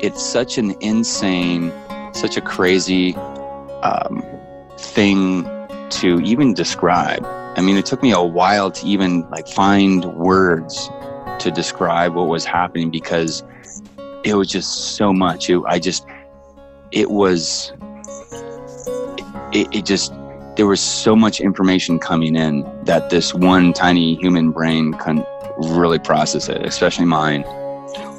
it's 0.00 0.22
such 0.22 0.58
an 0.58 0.74
insane, 0.80 1.72
such 2.12 2.36
a 2.36 2.40
crazy 2.40 3.14
um, 3.82 4.22
thing 4.78 5.44
to 5.90 6.20
even 6.20 6.54
describe. 6.54 7.24
I 7.60 7.62
mean, 7.62 7.76
it 7.76 7.84
took 7.84 8.02
me 8.02 8.10
a 8.12 8.22
while 8.22 8.70
to 8.70 8.86
even 8.86 9.28
like 9.28 9.46
find 9.46 10.06
words 10.14 10.88
to 11.40 11.50
describe 11.50 12.14
what 12.14 12.26
was 12.26 12.42
happening 12.42 12.90
because 12.90 13.44
it 14.24 14.34
was 14.34 14.48
just 14.48 14.96
so 14.96 15.12
much. 15.12 15.50
It, 15.50 15.60
I 15.66 15.78
just 15.78 16.06
it 16.90 17.10
was 17.10 17.74
it, 19.52 19.68
it 19.74 19.84
just 19.84 20.14
there 20.56 20.66
was 20.66 20.80
so 20.80 21.14
much 21.14 21.38
information 21.38 21.98
coming 21.98 22.34
in 22.34 22.64
that 22.84 23.10
this 23.10 23.34
one 23.34 23.74
tiny 23.74 24.14
human 24.14 24.52
brain 24.52 24.94
couldn't 24.94 25.26
really 25.58 25.98
process 25.98 26.48
it 26.48 26.64
especially 26.64 27.04
mine 27.04 27.42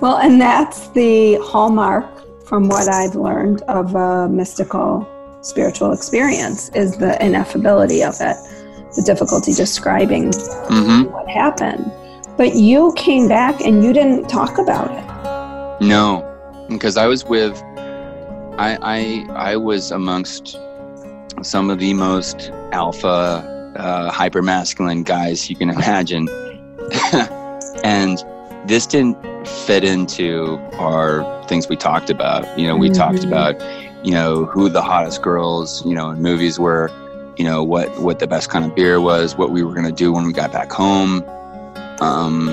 well 0.01 0.17
and 0.17 0.39
that's 0.39 0.89
the 0.89 1.35
hallmark 1.41 2.05
from 2.45 2.69
what 2.69 2.87
i've 2.87 3.15
learned 3.15 3.61
of 3.63 3.95
a 3.95 4.29
mystical 4.29 5.07
spiritual 5.41 5.91
experience 5.91 6.69
is 6.69 6.97
the 6.97 7.17
ineffability 7.19 8.07
of 8.07 8.15
it 8.21 8.37
the 8.95 9.01
difficulty 9.01 9.53
describing 9.53 10.29
mm-hmm. 10.31 11.11
what 11.11 11.27
happened 11.29 11.91
but 12.37 12.55
you 12.55 12.93
came 12.95 13.27
back 13.27 13.59
and 13.61 13.83
you 13.83 13.93
didn't 13.93 14.27
talk 14.27 14.57
about 14.57 14.89
it 14.91 15.85
no 15.85 16.27
because 16.69 16.97
i 16.97 17.05
was 17.05 17.25
with 17.25 17.61
I, 18.57 18.77
I, 18.81 19.51
I 19.53 19.55
was 19.55 19.91
amongst 19.91 20.59
some 21.41 21.69
of 21.69 21.79
the 21.79 21.93
most 21.93 22.51
alpha, 22.73 23.73
uh, 23.75 24.11
hyper 24.11 24.41
masculine 24.41 25.03
guys 25.03 25.49
you 25.49 25.55
can 25.55 25.69
imagine. 25.69 26.27
and 27.83 28.23
this 28.65 28.85
didn't 28.85 29.17
fit 29.47 29.83
into 29.83 30.57
our 30.73 31.23
things 31.47 31.69
we 31.69 31.75
talked 31.75 32.09
about. 32.09 32.59
You 32.59 32.67
know, 32.67 32.75
we 32.75 32.89
mm-hmm. 32.89 32.97
talked 32.97 33.23
about, 33.23 33.55
you 34.05 34.11
know, 34.11 34.45
who 34.45 34.69
the 34.69 34.81
hottest 34.81 35.21
girls, 35.21 35.83
you 35.85 35.95
know, 35.95 36.11
in 36.11 36.21
movies 36.21 36.59
were, 36.59 36.91
you 37.37 37.43
know, 37.43 37.63
what, 37.63 37.99
what 38.01 38.19
the 38.19 38.27
best 38.27 38.49
kind 38.49 38.65
of 38.65 38.75
beer 38.75 38.99
was, 39.01 39.35
what 39.35 39.51
we 39.51 39.63
were 39.63 39.73
to 39.85 39.91
do 39.91 40.11
when 40.11 40.25
we 40.25 40.33
got 40.33 40.51
back 40.51 40.71
home. 40.71 41.23
Um, 41.99 42.47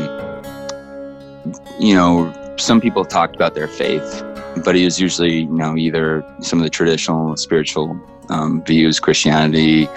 you 1.78 1.94
know, 1.94 2.32
some 2.58 2.80
people 2.80 3.04
talked 3.04 3.34
about 3.34 3.54
their 3.54 3.68
faith 3.68 4.24
but 4.64 4.76
it 4.76 4.84
was 4.84 5.00
usually, 5.00 5.40
you 5.40 5.46
know, 5.46 5.76
either 5.76 6.24
some 6.40 6.58
of 6.58 6.64
the 6.64 6.70
traditional 6.70 7.36
spiritual 7.36 7.98
um, 8.28 8.62
views, 8.64 9.00
Christianity, 9.00 9.88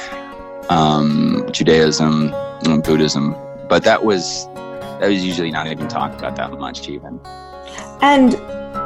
um, 0.70 1.48
Judaism, 1.52 2.32
Buddhism. 2.82 3.36
But 3.68 3.84
that 3.84 4.04
was 4.04 4.46
that 5.00 5.10
was 5.10 5.26
usually 5.26 5.52
not 5.52 5.68
even 5.68 5.88
talked 5.88 6.20
about 6.20 6.36
that 6.36 6.52
much, 6.52 6.88
even. 6.88 7.20
And 8.02 8.34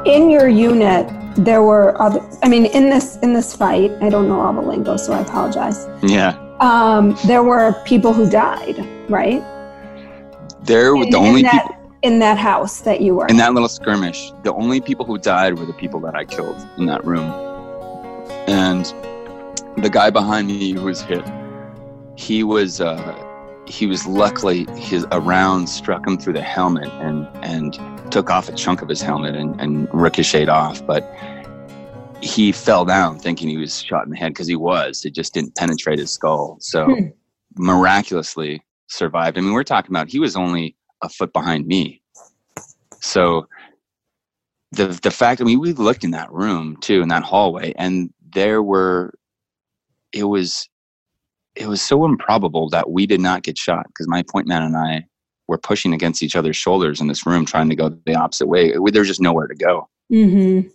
in 0.06 0.30
your 0.30 0.48
unit, 0.48 1.10
there 1.36 1.64
were 1.64 2.00
other. 2.02 2.22
I 2.44 2.50
mean, 2.50 2.66
in 2.66 2.90
this 2.90 3.18
in 3.18 3.34
this 3.34 3.56
fight, 3.56 3.92
I 4.02 4.10
don't 4.10 4.28
know 4.28 4.40
all 4.40 4.54
the 4.54 4.62
lingo, 4.62 4.98
so 4.98 5.14
I 5.14 5.22
apologize. 5.22 5.88
Yeah. 6.02 6.38
Um, 6.60 7.18
there 7.26 7.44
were 7.44 7.74
people 7.86 8.14
who 8.14 8.30
died, 8.30 8.78
right? 9.10 9.44
There 10.64 10.96
were 10.96 11.06
the 11.06 11.18
only 11.18 11.42
that, 11.44 11.68
people 11.68 11.92
in 12.02 12.20
that 12.20 12.38
house 12.38 12.82
that 12.82 13.02
you 13.02 13.16
were 13.16 13.28
in 13.28 13.38
that 13.38 13.54
little 13.54 13.70
skirmish. 13.70 14.32
The 14.44 14.54
only 14.54 14.80
people 14.80 15.06
who 15.06 15.18
died 15.18 15.60
were 15.60 15.66
the 15.66 15.74
people 15.74 16.00
that 16.02 16.16
I 16.16 16.26
killed 16.26 16.58
in 16.78 16.86
that 16.86 17.04
room. 17.06 17.30
And 18.48 18.86
the 19.78 19.90
guy 19.90 20.10
behind 20.10 20.48
me 20.48 20.72
who 20.74 20.84
was 20.84 21.02
hit, 21.02 21.26
he 22.16 22.44
was 22.44 22.80
uh, 22.80 23.22
he 23.68 23.88
was 23.88 24.06
luckily 24.08 24.66
his 24.78 25.06
a 25.12 25.20
round 25.20 25.68
struck 25.68 26.08
him 26.08 26.18
through 26.18 26.34
the 26.34 26.42
helmet 26.42 26.90
and 27.02 27.28
and 27.44 27.78
took 28.12 28.30
off 28.30 28.50
a 28.50 28.54
chunk 28.54 28.82
of 28.82 28.90
his 28.90 29.02
helmet 29.02 29.36
and, 29.36 29.60
and 29.60 29.88
ricocheted 29.94 30.50
off, 30.50 30.86
but 30.86 31.04
he 32.22 32.52
fell 32.52 32.86
down 32.86 33.20
thinking 33.20 33.50
he 33.50 33.58
was 33.58 33.82
shot 33.82 34.06
in 34.06 34.12
the 34.12 34.18
head 34.18 34.30
because 34.30 34.48
he 34.48 34.56
was. 34.56 35.06
It 35.06 35.14
just 35.14 35.34
didn't 35.34 35.56
penetrate 35.56 36.00
his 36.00 36.12
skull. 36.12 36.58
So 36.60 36.86
hmm. 36.86 37.08
miraculously 37.56 38.64
survived. 38.88 39.38
I 39.38 39.42
mean, 39.42 39.54
we're 39.54 39.64
talking 39.64 39.92
about 39.92 40.10
he 40.10 40.20
was 40.20 40.36
only 40.36 40.76
a 41.02 41.10
foot 41.10 41.34
behind 41.34 41.68
me. 41.68 42.02
So 43.00 43.48
the 44.72 44.88
the 44.88 45.12
fact 45.12 45.42
I 45.42 45.44
mean 45.44 45.60
we 45.60 45.74
looked 45.74 46.04
in 46.04 46.12
that 46.12 46.32
room 46.32 46.78
too 46.78 47.02
in 47.02 47.08
that 47.10 47.24
hallway 47.24 47.74
and 47.78 48.12
there 48.34 48.62
were 48.62 49.14
it 50.12 50.24
was 50.24 50.68
it 51.56 51.68
was 51.68 51.82
so 51.82 52.04
improbable 52.04 52.70
that 52.70 52.90
we 52.90 53.06
did 53.06 53.22
not 53.22 53.44
get 53.44 53.58
shot 53.58 53.86
because 53.88 54.08
my 54.08 54.24
point 54.24 54.48
man 54.48 54.64
and 54.64 54.76
I 54.76 55.06
were 55.48 55.58
pushing 55.58 55.94
against 55.94 56.24
each 56.24 56.36
other's 56.36 56.58
shoulders 56.58 57.02
in 57.02 57.08
this 57.08 57.26
room 57.26 57.46
trying 57.46 57.70
to 57.70 57.76
go 57.76 57.90
the 58.06 58.16
opposite 58.16 58.48
way. 58.48 58.74
There's 58.92 59.08
just 59.08 59.22
nowhere 59.22 59.48
to 59.48 59.56
go. 59.56 59.90
Mm-hmm. 60.12 60.70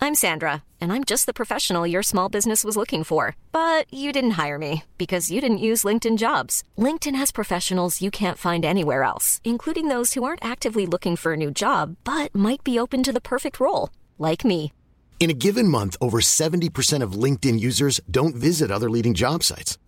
I'm 0.00 0.14
Sandra, 0.14 0.64
and 0.82 0.92
I'm 0.92 1.04
just 1.04 1.24
the 1.24 1.32
professional 1.32 1.86
your 1.86 2.02
small 2.02 2.28
business 2.28 2.62
was 2.62 2.76
looking 2.76 3.04
for. 3.04 3.36
But 3.52 3.92
you 3.92 4.12
didn't 4.12 4.32
hire 4.32 4.58
me 4.58 4.84
because 4.98 5.30
you 5.30 5.40
didn't 5.40 5.58
use 5.58 5.82
LinkedIn 5.82 6.18
jobs. 6.18 6.62
LinkedIn 6.76 7.14
has 7.14 7.32
professionals 7.32 8.02
you 8.02 8.10
can't 8.10 8.36
find 8.36 8.64
anywhere 8.66 9.02
else, 9.02 9.40
including 9.44 9.88
those 9.88 10.12
who 10.12 10.22
aren't 10.24 10.44
actively 10.44 10.84
looking 10.84 11.16
for 11.16 11.32
a 11.32 11.38
new 11.38 11.50
job 11.50 11.96
but 12.04 12.34
might 12.34 12.62
be 12.62 12.78
open 12.78 13.02
to 13.02 13.12
the 13.12 13.20
perfect 13.20 13.58
role, 13.58 13.88
like 14.18 14.44
me. 14.44 14.72
In 15.20 15.30
a 15.30 15.40
given 15.46 15.68
month, 15.68 15.96
over 16.02 16.20
70% 16.20 17.02
of 17.02 17.12
LinkedIn 17.12 17.58
users 17.58 17.98
don't 18.10 18.36
visit 18.36 18.70
other 18.70 18.90
leading 18.90 19.14
job 19.14 19.42
sites. 19.42 19.78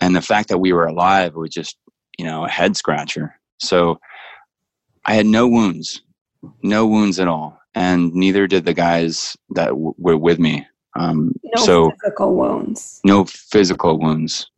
and 0.00 0.14
the 0.14 0.22
fact 0.22 0.48
that 0.48 0.58
we 0.58 0.72
were 0.72 0.86
alive 0.86 1.34
was 1.34 1.50
just 1.50 1.76
you 2.18 2.24
know 2.24 2.44
a 2.44 2.48
head 2.48 2.76
scratcher 2.76 3.38
so 3.58 3.98
i 5.06 5.14
had 5.14 5.26
no 5.26 5.46
wounds 5.48 6.02
no 6.62 6.86
wounds 6.86 7.18
at 7.20 7.28
all 7.28 7.58
and 7.74 8.12
neither 8.14 8.46
did 8.46 8.64
the 8.64 8.74
guys 8.74 9.36
that 9.50 9.68
w- 9.68 9.94
were 9.98 10.16
with 10.16 10.38
me 10.38 10.66
um, 10.98 11.32
No 11.54 11.62
so 11.64 11.90
physical 12.02 12.34
wounds. 12.34 13.00
no 13.04 13.24
physical 13.24 13.98
wounds 13.98 14.50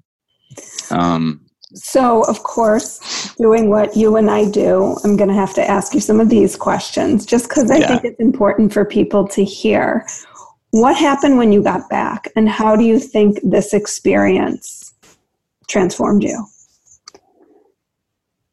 um, 0.91 1.41
So, 1.75 2.23
of 2.25 2.43
course, 2.43 3.35
doing 3.37 3.71
what 3.71 3.97
you 3.97 4.17
and 4.17 4.29
I 4.31 4.51
do, 4.51 4.97
I'm 5.05 5.17
going 5.17 5.29
to 5.29 5.35
have 5.37 5.55
to 5.55 5.71
ask 5.71 5.95
you 5.95 6.01
some 6.01 6.19
of 6.19 6.29
these 6.29 6.57
questions 6.57 7.25
just 7.25 7.49
because 7.49 7.71
I 7.71 7.79
Yeah. 7.79 7.87
think 7.89 8.05
it's 8.05 8.19
important 8.21 8.73
for 8.73 8.85
people 8.85 9.29
to 9.29 9.45
hear. 9.45 10.05
What 10.73 10.97
happened 10.97 11.39
when 11.39 11.53
you 11.53 11.63
got 11.63 11.89
back, 11.89 12.29
and 12.35 12.49
how 12.49 12.75
do 12.77 12.85
you 12.85 12.99
think 12.99 13.39
this 13.45 13.73
experience 13.73 14.90
transformed 15.71 16.23
you? 16.23 16.47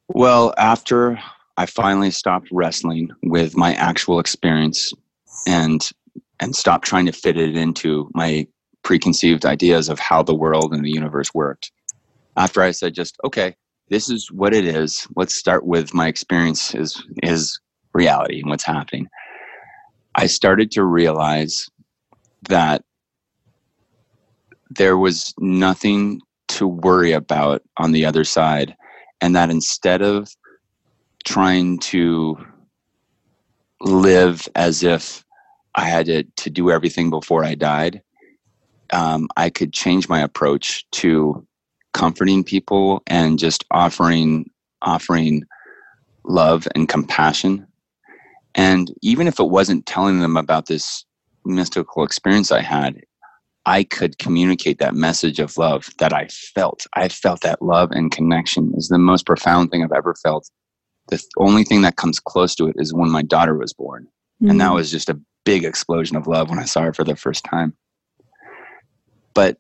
well 0.09 0.53
after 0.57 1.19
i 1.57 1.65
finally 1.65 2.11
stopped 2.11 2.47
wrestling 2.51 3.09
with 3.23 3.57
my 3.57 3.73
actual 3.73 4.19
experience 4.19 4.93
and 5.45 5.91
and 6.39 6.55
stopped 6.55 6.85
trying 6.85 7.05
to 7.05 7.11
fit 7.11 7.37
it 7.37 7.55
into 7.55 8.09
my 8.13 8.47
preconceived 8.83 9.45
ideas 9.45 9.89
of 9.89 9.99
how 9.99 10.23
the 10.23 10.35
world 10.35 10.73
and 10.73 10.83
the 10.85 10.91
universe 10.91 11.33
worked 11.33 11.71
after 12.37 12.61
i 12.61 12.71
said 12.71 12.93
just 12.93 13.17
okay 13.25 13.55
this 13.89 14.09
is 14.09 14.31
what 14.31 14.53
it 14.53 14.65
is 14.65 15.07
let's 15.15 15.35
start 15.35 15.65
with 15.65 15.93
my 15.93 16.07
experience 16.07 16.73
is 16.73 17.03
is 17.21 17.59
reality 17.93 18.39
and 18.39 18.49
what's 18.49 18.65
happening 18.65 19.07
i 20.15 20.25
started 20.25 20.71
to 20.71 20.83
realize 20.83 21.69
that 22.47 22.83
there 24.69 24.97
was 24.97 25.33
nothing 25.39 26.21
to 26.57 26.67
worry 26.67 27.11
about 27.11 27.61
on 27.77 27.91
the 27.91 28.05
other 28.05 28.23
side 28.23 28.75
and 29.21 29.35
that 29.35 29.49
instead 29.49 30.01
of 30.01 30.35
trying 31.23 31.77
to 31.79 32.37
live 33.81 34.47
as 34.55 34.83
if 34.83 35.23
I 35.75 35.85
had 35.85 36.07
to, 36.07 36.23
to 36.23 36.49
do 36.49 36.71
everything 36.71 37.09
before 37.09 37.43
I 37.43 37.53
died, 37.53 38.01
um, 38.91 39.27
I 39.37 39.49
could 39.49 39.73
change 39.73 40.09
my 40.09 40.19
approach 40.19 40.89
to 40.93 41.45
comforting 41.93 42.43
people 42.43 43.03
and 43.07 43.39
just 43.39 43.63
offering 43.71 44.49
offering 44.81 45.43
love 46.23 46.67
and 46.75 46.87
compassion. 46.89 47.67
And 48.55 48.91
even 49.01 49.27
if 49.27 49.39
it 49.39 49.49
wasn't 49.49 49.85
telling 49.85 50.19
them 50.19 50.37
about 50.37 50.67
this 50.67 51.05
mystical 51.45 52.03
experience 52.03 52.51
I 52.51 52.61
had, 52.61 53.01
I 53.67 53.83
could 53.83 54.17
communicate 54.17 54.79
that 54.79 54.95
message 54.95 55.39
of 55.39 55.57
love 55.57 55.89
that 55.99 56.13
I 56.13 56.27
felt. 56.27 56.87
I 56.93 57.09
felt 57.09 57.41
that 57.41 57.61
love 57.61 57.91
and 57.91 58.09
connection 58.09 58.73
is 58.77 58.87
the 58.87 58.97
most 58.97 59.25
profound 59.25 59.69
thing 59.69 59.83
I've 59.83 59.91
ever 59.91 60.15
felt. 60.15 60.49
The 61.09 61.17
th- 61.17 61.29
only 61.37 61.65
thing 61.65 61.81
that 61.81 61.97
comes 61.97 62.17
close 62.17 62.55
to 62.55 62.67
it 62.67 62.75
is 62.77 62.93
when 62.93 63.11
my 63.11 63.21
daughter 63.21 63.57
was 63.57 63.73
born. 63.73 64.07
And 64.39 64.61
that 64.61 64.69
hmm. 64.69 64.75
was 64.75 64.89
just 64.89 65.09
a 65.09 65.19
big 65.43 65.65
explosion 65.65 66.15
of 66.15 66.27
love 66.27 66.49
when 66.49 66.59
I 66.59 66.65
saw 66.65 66.83
her 66.83 66.93
for 66.93 67.03
the 67.03 67.17
first 67.17 67.43
time. 67.43 67.73
But 69.33 69.57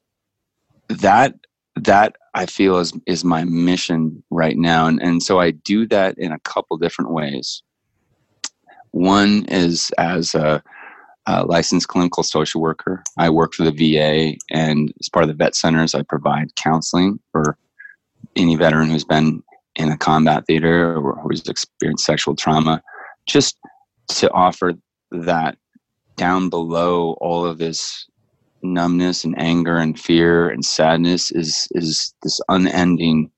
that 0.87 1.35
that 1.75 2.15
I 2.33 2.45
feel 2.45 2.77
is 2.77 2.93
is 3.05 3.25
my 3.25 3.43
mission 3.43 4.23
right 4.29 4.57
now. 4.57 4.87
And 4.87 5.01
and 5.01 5.21
so 5.21 5.41
I 5.41 5.51
do 5.51 5.85
that 5.87 6.17
in 6.17 6.31
a 6.31 6.39
couple 6.39 6.77
different 6.77 7.11
ways. 7.11 7.61
One 8.91 9.45
is 9.49 9.91
as 9.97 10.33
a 10.33 10.63
licensed 11.47 11.87
clinical 11.87 12.23
social 12.23 12.61
worker. 12.61 13.03
I 13.17 13.29
work 13.29 13.53
for 13.53 13.63
the 13.63 13.71
VA, 13.71 14.37
and 14.51 14.93
as 14.99 15.09
part 15.09 15.23
of 15.23 15.29
the 15.29 15.35
vet 15.35 15.55
centers, 15.55 15.93
I 15.93 16.03
provide 16.03 16.55
counseling 16.55 17.19
for 17.31 17.57
any 18.35 18.55
veteran 18.55 18.89
who's 18.89 19.03
been 19.03 19.43
in 19.75 19.89
a 19.89 19.97
combat 19.97 20.45
theater 20.47 20.97
or 20.97 21.19
who's 21.21 21.47
experienced 21.47 22.05
sexual 22.05 22.35
trauma, 22.35 22.81
just 23.25 23.57
to 24.09 24.31
offer 24.31 24.73
that 25.11 25.57
down 26.15 26.49
below 26.49 27.13
all 27.21 27.45
of 27.45 27.57
this 27.57 28.07
numbness 28.63 29.23
and 29.23 29.39
anger 29.39 29.77
and 29.77 29.99
fear 29.99 30.49
and 30.49 30.65
sadness 30.65 31.31
is 31.31 31.67
is 31.71 32.13
this 32.23 32.39
unending 32.49 33.29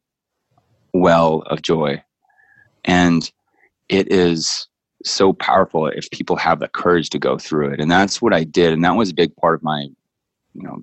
well 0.94 1.44
of 1.48 1.62
joy 1.62 2.02
and 2.86 3.32
it 3.90 4.12
is 4.12 4.68
so 5.06 5.34
powerful 5.34 5.88
if 5.88 6.10
people 6.12 6.36
have 6.36 6.60
the 6.60 6.68
courage 6.68 7.10
to 7.12 7.20
go 7.20 7.38
through 7.38 7.72
it. 7.72 7.80
And 7.80 7.90
that's 7.90 8.22
what 8.22 8.34
i 8.34 8.44
did 8.44 8.74
and 8.74 8.84
that 8.84 8.96
was 8.96 9.12
a 9.12 9.16
big 9.16 9.36
part 9.38 9.56
of 9.56 9.64
my 9.64 9.88
you 10.54 10.64
know 10.64 10.82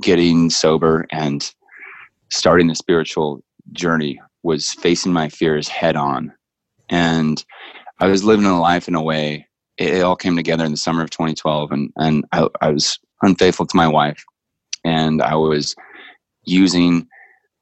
getting 0.00 0.50
sober 0.50 1.06
and 1.10 1.52
starting 2.30 2.68
the 2.68 2.74
spiritual 2.74 3.42
journey 3.72 4.20
was 4.42 4.72
facing 4.72 5.12
my 5.12 5.28
fears 5.28 5.68
head 5.68 5.96
on. 5.96 6.32
And 6.88 7.44
i 7.98 8.06
was 8.06 8.24
living 8.24 8.46
a 8.46 8.60
life 8.60 8.88
in 8.88 8.94
a 8.94 9.02
way 9.02 9.46
it, 9.80 10.02
all 10.02 10.16
came 10.16 10.36
together 10.36 10.64
in 10.64 10.70
the 10.70 10.76
summer 10.76 11.02
of 11.02 11.10
2012 11.10 11.72
and 11.72 11.92
and 11.96 12.24
I, 12.32 12.48
I 12.60 12.70
was 12.70 12.98
unfaithful 13.22 13.66
to 13.66 13.76
my 13.76 13.88
wife 13.88 14.24
and 14.84 15.22
i 15.22 15.34
was 15.34 15.74
using 16.44 17.06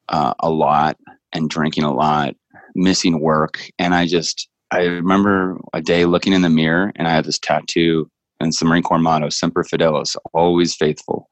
uh, 0.08 0.34
a 0.40 0.50
lot 0.50 0.96
and 1.32 1.50
drinking 1.50 1.84
a 1.84 1.92
lot 1.92 2.34
missing 2.74 3.20
work 3.20 3.68
and 3.78 3.94
i 3.94 4.06
just 4.06 4.48
I 4.70 4.82
remember 4.84 5.58
a 5.72 5.80
day 5.80 6.04
looking 6.04 6.32
in 6.32 6.42
the 6.42 6.50
mirror 6.50 6.92
and 6.96 7.08
I 7.08 7.10
had 7.10 7.24
this 7.24 7.38
tattoo 7.38 8.10
and 8.40 8.48
it's 8.48 8.58
the 8.60 8.66
Marine 8.66 8.82
Corps 8.82 8.98
motto, 8.98 9.28
Semper 9.30 9.64
Fidelis, 9.64 10.16
always 10.32 10.74
faithful. 10.74 11.28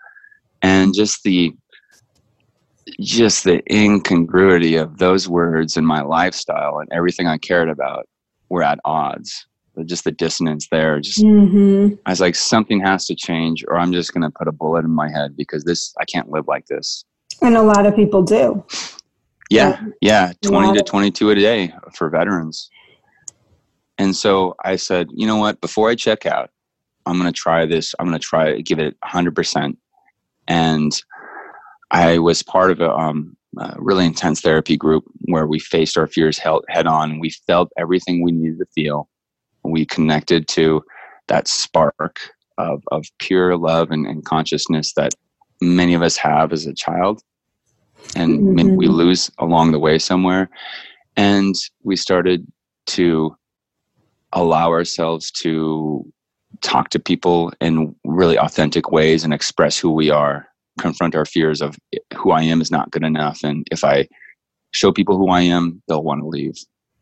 And 0.63 0.95
just 0.95 1.23
the 1.23 1.55
just 3.01 3.45
the 3.45 3.63
incongruity 3.73 4.77
of 4.77 4.99
those 4.99 5.29
words 5.29 5.77
and 5.77 5.87
my 5.87 6.03
lifestyle 6.03 6.79
and 6.79 6.89
everything 6.93 7.27
I 7.27 7.37
cared 7.37 7.69
about 7.69 8.09
were 8.49 8.63
at 8.63 8.79
odds. 8.85 9.47
Just 9.85 10.05
the 10.05 10.13
dissonance 10.13 10.69
there. 10.71 11.01
Just 11.01 11.21
hmm 11.21 11.89
I 12.07 12.11
was 12.11 12.21
like, 12.21 12.35
something 12.35 12.81
has 12.81 13.05
to 13.07 13.15
change, 13.15 13.65
or 13.69 13.77
I'm 13.77 13.93
just 13.93 14.15
gonna 14.15 14.31
put 14.31 14.49
a 14.49 14.53
bullet 14.53 14.85
in 14.85 14.91
my 14.91 15.11
head 15.11 15.37
because 15.37 15.65
this 15.65 15.93
I 16.01 16.05
can't 16.05 16.31
live 16.31 16.49
like 16.49 16.65
this. 16.67 17.05
And 17.43 17.57
a 17.57 17.63
lot 17.63 17.85
of 17.85 17.95
people 17.95 18.23
do. 18.23 18.65
Yeah, 19.51 19.81
yeah, 20.01 20.33
20 20.43 20.79
to 20.79 20.83
22 20.83 21.31
a 21.31 21.35
day 21.35 21.75
for 21.95 22.09
veterans. 22.09 22.71
And 23.99 24.15
so 24.15 24.55
I 24.65 24.77
said, 24.77 25.09
you 25.15 25.27
know 25.27 25.37
what? 25.37 25.61
Before 25.61 25.89
I 25.89 25.95
check 25.95 26.27
out, 26.27 26.51
I'm 27.07 27.19
going 27.19 27.33
to 27.33 27.39
try 27.39 27.67
this. 27.67 27.95
I'm 27.99 28.07
going 28.07 28.19
to 28.19 28.27
try 28.27 28.61
give 28.61 28.79
it 28.79 28.97
100%. 29.05 29.77
And 30.49 31.03
I 31.91 32.19
was 32.19 32.43
part 32.43 32.71
of 32.71 32.81
a, 32.81 32.93
um, 32.93 33.37
a 33.59 33.75
really 33.79 34.05
intense 34.05 34.41
therapy 34.41 34.77
group 34.77 35.05
where 35.27 35.47
we 35.47 35.59
faced 35.59 35.97
our 35.97 36.07
fears 36.07 36.39
head 36.39 36.87
on. 36.87 37.21
We 37.21 37.31
felt 37.31 37.73
everything 37.79 38.23
we 38.23 38.33
needed 38.33 38.59
to 38.59 38.67
feel. 38.75 39.09
We 39.63 39.87
connected 39.87 40.47
to 40.49 40.83
that 41.29 41.49
spark 41.49 42.21
of, 42.59 42.83
of 42.91 43.07
pure 43.19 43.57
love 43.57 43.91
and, 43.91 44.07
and 44.07 44.25
consciousness 44.25 44.93
that 44.95 45.15
many 45.61 45.95
of 45.95 46.03
us 46.03 46.17
have 46.17 46.53
as 46.53 46.67
a 46.67 46.75
child 46.75 47.23
and 48.15 48.55
maybe 48.55 48.71
we 48.71 48.89
lose 48.89 49.31
along 49.39 49.73
the 49.73 49.79
way 49.79 49.99
somewhere 49.99 50.49
and 51.17 51.55
we 51.83 51.97
started 51.97 52.47
to 52.87 53.35
allow 54.33 54.71
ourselves 54.71 55.31
to 55.31 56.05
talk 56.63 56.89
to 56.91 56.99
people 56.99 57.53
in 57.61 57.95
really 58.05 58.39
authentic 58.39 58.91
ways 58.91 59.25
and 59.25 59.35
express 59.35 59.79
who 59.79 59.91
we 59.91 60.11
are 60.11 60.47
confront 60.79 61.15
our 61.15 61.25
fears 61.25 61.63
of 61.63 61.77
who 62.15 62.31
i 62.31 62.43
am 62.43 62.61
is 62.61 62.71
not 62.71 62.91
good 62.91 63.05
enough 63.05 63.41
and 63.43 63.67
if 63.71 63.83
i 63.83 64.07
show 64.77 64.93
people 64.93 65.17
who 65.17 65.29
i 65.31 65.41
am 65.41 65.83
they'll 65.89 66.03
want 66.03 66.21
to 66.21 66.27
leave. 66.27 66.55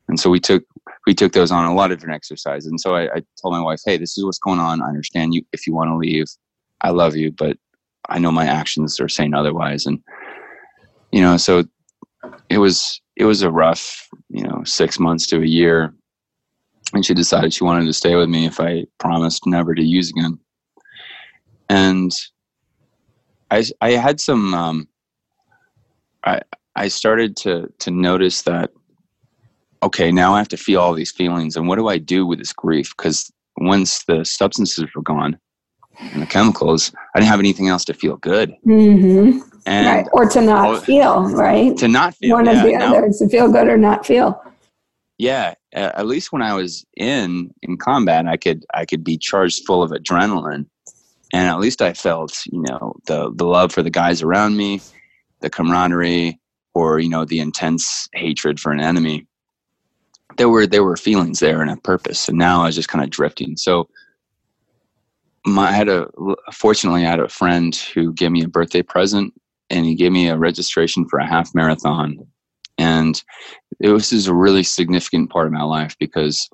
And 0.08 0.20
so 0.20 0.30
we 0.30 0.38
took 0.38 0.62
we 1.06 1.14
took 1.14 1.32
those 1.32 1.50
on 1.50 1.64
a 1.64 1.74
lot 1.74 1.90
of 1.90 1.98
different 1.98 2.16
exercises. 2.16 2.70
And 2.70 2.80
so 2.80 2.94
I, 2.94 3.04
I 3.04 3.22
told 3.40 3.52
my 3.52 3.60
wife 3.60 3.80
hey 3.84 3.96
this 3.96 4.16
is 4.16 4.24
what's 4.24 4.38
going 4.38 4.60
on. 4.60 4.82
I 4.82 4.88
understand 4.88 5.34
you 5.34 5.42
if 5.52 5.66
you 5.66 5.74
want 5.74 5.90
to 5.90 5.96
leave 5.96 6.26
i 6.82 6.90
love 6.90 7.16
you 7.16 7.30
but 7.30 7.56
i 8.08 8.18
know 8.18 8.32
my 8.32 8.46
actions 8.46 9.00
are 9.00 9.08
saying 9.08 9.34
otherwise. 9.34 9.86
And 9.86 9.98
you 11.10 11.20
know 11.20 11.36
so 11.36 11.64
it 12.48 12.58
was 12.58 13.00
it 13.16 13.24
was 13.24 13.42
a 13.42 13.50
rough 13.50 14.08
you 14.28 14.44
know 14.44 14.62
six 14.64 14.98
months 14.98 15.26
to 15.28 15.42
a 15.42 15.46
year 15.46 15.94
and 16.92 17.04
she 17.04 17.14
decided 17.14 17.52
she 17.54 17.64
wanted 17.64 17.86
to 17.86 17.92
stay 17.92 18.14
with 18.14 18.28
me 18.28 18.46
if 18.46 18.60
I 18.60 18.84
promised 18.98 19.46
never 19.46 19.74
to 19.74 19.82
use 19.82 20.10
again. 20.10 20.38
And 21.68 22.12
I 23.50 23.64
I 23.80 23.92
had 23.92 24.20
some 24.20 24.54
um, 24.54 24.88
I 26.24 26.40
I 26.76 26.88
started 26.88 27.36
to 27.38 27.72
to 27.78 27.90
notice 27.90 28.42
that 28.42 28.70
okay 29.82 30.10
now 30.12 30.34
I 30.34 30.38
have 30.38 30.48
to 30.48 30.56
feel 30.56 30.80
all 30.80 30.94
these 30.94 31.12
feelings 31.12 31.56
and 31.56 31.68
what 31.68 31.76
do 31.76 31.88
I 31.88 31.98
do 31.98 32.26
with 32.26 32.38
this 32.38 32.52
grief 32.52 32.92
because 32.96 33.30
once 33.58 34.04
the 34.04 34.24
substances 34.24 34.84
were 34.94 35.02
gone 35.02 35.38
and 36.12 36.22
the 36.22 36.26
chemicals 36.26 36.92
I 37.14 37.20
didn't 37.20 37.30
have 37.30 37.38
anything 37.40 37.68
else 37.68 37.84
to 37.86 37.94
feel 37.94 38.16
good 38.16 38.54
Mm-hmm. 38.66 39.38
and 39.66 39.86
Right. 39.86 40.06
Or 40.12 40.28
to 40.28 40.40
not 40.40 40.66
all- 40.66 40.76
feel, 40.80 41.22
right? 41.30 41.76
to 41.78 41.88
not 41.88 42.14
feel 42.16 42.36
One 42.36 42.46
yeah, 42.46 42.52
of 42.52 42.62
the 42.66 42.72
now- 42.72 42.94
others, 42.96 43.18
to 43.20 43.28
feel 43.28 43.50
good 43.50 43.68
or 43.68 43.76
not 43.78 44.04
feel. 44.06 44.40
Yeah 45.18 45.54
at 45.72 46.06
least 46.06 46.32
when 46.32 46.42
i 46.42 46.54
was 46.54 46.84
in 46.96 47.50
in 47.62 47.76
combat 47.76 48.26
i 48.26 48.36
could 48.36 48.64
i 48.74 48.84
could 48.84 49.04
be 49.04 49.16
charged 49.18 49.64
full 49.66 49.82
of 49.82 49.90
adrenaline. 49.90 50.66
And 51.32 51.48
at 51.48 51.58
least 51.58 51.82
i 51.82 51.92
felt 51.92 52.42
you 52.46 52.62
know 52.62 52.94
the 53.06 53.32
the 53.34 53.46
love 53.46 53.72
for 53.72 53.82
the 53.82 53.90
guys 53.90 54.22
around 54.22 54.56
me 54.56 54.80
the 55.40 55.50
camaraderie 55.50 56.40
or 56.74 56.98
you 56.98 57.08
know 57.08 57.24
the 57.24 57.38
intense 57.38 58.08
hatred 58.14 58.58
for 58.58 58.72
an 58.72 58.80
enemy. 58.80 59.26
There 60.36 60.48
were 60.48 60.66
there 60.66 60.82
were 60.82 60.96
feelings 60.96 61.38
there 61.38 61.62
and 61.62 61.70
a 61.70 61.76
purpose 61.76 62.28
and 62.28 62.38
now 62.38 62.62
i 62.62 62.66
was 62.66 62.74
just 62.74 62.88
kind 62.88 63.04
of 63.04 63.10
drifting. 63.10 63.56
So 63.56 63.88
my, 65.46 65.68
i 65.68 65.72
had 65.72 65.88
a 65.88 66.08
fortunately 66.52 67.06
i 67.06 67.10
had 67.10 67.20
a 67.20 67.28
friend 67.28 67.74
who 67.94 68.12
gave 68.12 68.32
me 68.32 68.42
a 68.42 68.48
birthday 68.48 68.82
present 68.82 69.32
and 69.70 69.86
he 69.86 69.94
gave 69.94 70.12
me 70.12 70.28
a 70.28 70.36
registration 70.36 71.06
for 71.08 71.18
a 71.18 71.26
half 71.26 71.54
marathon. 71.54 72.18
And 72.78 73.22
it 73.80 73.90
was 73.90 74.10
just 74.10 74.28
a 74.28 74.34
really 74.34 74.62
significant 74.62 75.30
part 75.30 75.46
of 75.46 75.52
my 75.52 75.62
life 75.62 75.96
because 75.98 76.48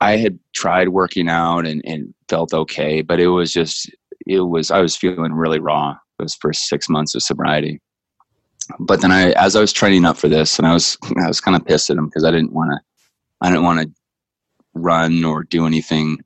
I 0.00 0.16
had 0.16 0.38
tried 0.54 0.88
working 0.88 1.28
out 1.28 1.66
and, 1.66 1.82
and 1.84 2.14
felt 2.28 2.54
okay, 2.54 3.02
but 3.02 3.20
it 3.20 3.28
was 3.28 3.52
just 3.52 3.90
it 4.26 4.40
was 4.40 4.70
I 4.70 4.80
was 4.80 4.96
feeling 4.96 5.32
really 5.32 5.60
raw 5.60 5.96
those 6.18 6.34
first 6.34 6.68
six 6.68 6.88
months 6.88 7.14
of 7.14 7.22
sobriety. 7.22 7.80
But 8.78 9.00
then 9.00 9.12
I 9.12 9.32
as 9.32 9.56
I 9.56 9.60
was 9.60 9.72
training 9.72 10.04
up 10.04 10.16
for 10.16 10.28
this 10.28 10.58
and 10.58 10.66
I 10.66 10.72
was 10.72 10.96
I 11.22 11.28
was 11.28 11.40
kind 11.40 11.56
of 11.56 11.66
pissed 11.66 11.90
at 11.90 11.96
him 11.96 12.06
because 12.06 12.24
I 12.24 12.30
didn't 12.30 12.52
want 12.52 12.70
to 12.70 12.80
I 13.40 13.50
didn't 13.50 13.64
want 13.64 13.80
to 13.80 13.90
run 14.74 15.24
or 15.24 15.44
do 15.44 15.66
anything 15.66 16.18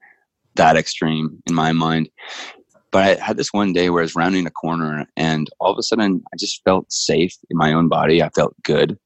that 0.57 0.77
extreme 0.77 1.43
in 1.47 1.55
my 1.55 1.73
mind. 1.73 2.09
But 2.93 3.03
I 3.03 3.25
had 3.25 3.37
this 3.37 3.53
one 3.53 3.73
day 3.73 3.91
where 3.91 4.03
I 4.03 4.05
was 4.05 4.15
rounding 4.15 4.47
a 4.47 4.53
corner 4.53 5.05
and 5.17 5.51
all 5.59 5.73
of 5.73 5.79
a 5.79 5.83
sudden 5.83 6.23
I 6.33 6.37
just 6.39 6.63
felt 6.65 6.93
safe 6.93 7.35
in 7.51 7.57
my 7.57 7.73
own 7.73 7.89
body. 7.89 8.23
I 8.23 8.29
felt 8.29 8.55
good 8.63 8.97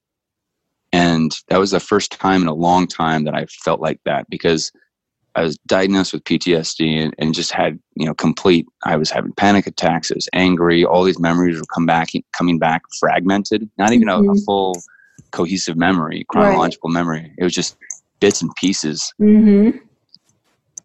and 0.91 1.35
that 1.49 1.59
was 1.59 1.71
the 1.71 1.79
first 1.79 2.11
time 2.11 2.41
in 2.41 2.47
a 2.47 2.53
long 2.53 2.87
time 2.87 3.23
that 3.25 3.35
I 3.35 3.45
felt 3.45 3.79
like 3.79 3.99
that 4.05 4.29
because 4.29 4.71
I 5.35 5.43
was 5.43 5.57
diagnosed 5.67 6.11
with 6.11 6.23
PTSD 6.23 6.97
and, 7.03 7.13
and 7.19 7.33
just 7.33 7.51
had 7.51 7.79
you 7.95 8.05
know 8.05 8.13
complete. 8.15 8.65
I 8.83 8.97
was 8.97 9.11
having 9.11 9.31
panic 9.33 9.67
attacks. 9.67 10.11
I 10.11 10.15
was 10.15 10.27
angry. 10.33 10.83
All 10.83 11.03
these 11.03 11.19
memories 11.19 11.57
were 11.59 11.65
come 11.73 11.85
back, 11.85 12.09
coming 12.35 12.57
back 12.59 12.81
fragmented. 12.99 13.69
Not 13.77 13.93
even 13.93 14.09
a, 14.09 14.17
a 14.17 14.21
Mhm. 14.21 14.45
full 14.45 14.81
cohesive 15.31 15.77
memory, 15.77 16.25
chronological 16.29 16.89
memory. 16.89 17.31
It 17.37 17.43
was 17.43 17.53
just 17.53 17.77
bits 18.19 18.41
and 18.41 18.53
pieces. 18.55 19.13
Mm-hmm. 19.21 19.77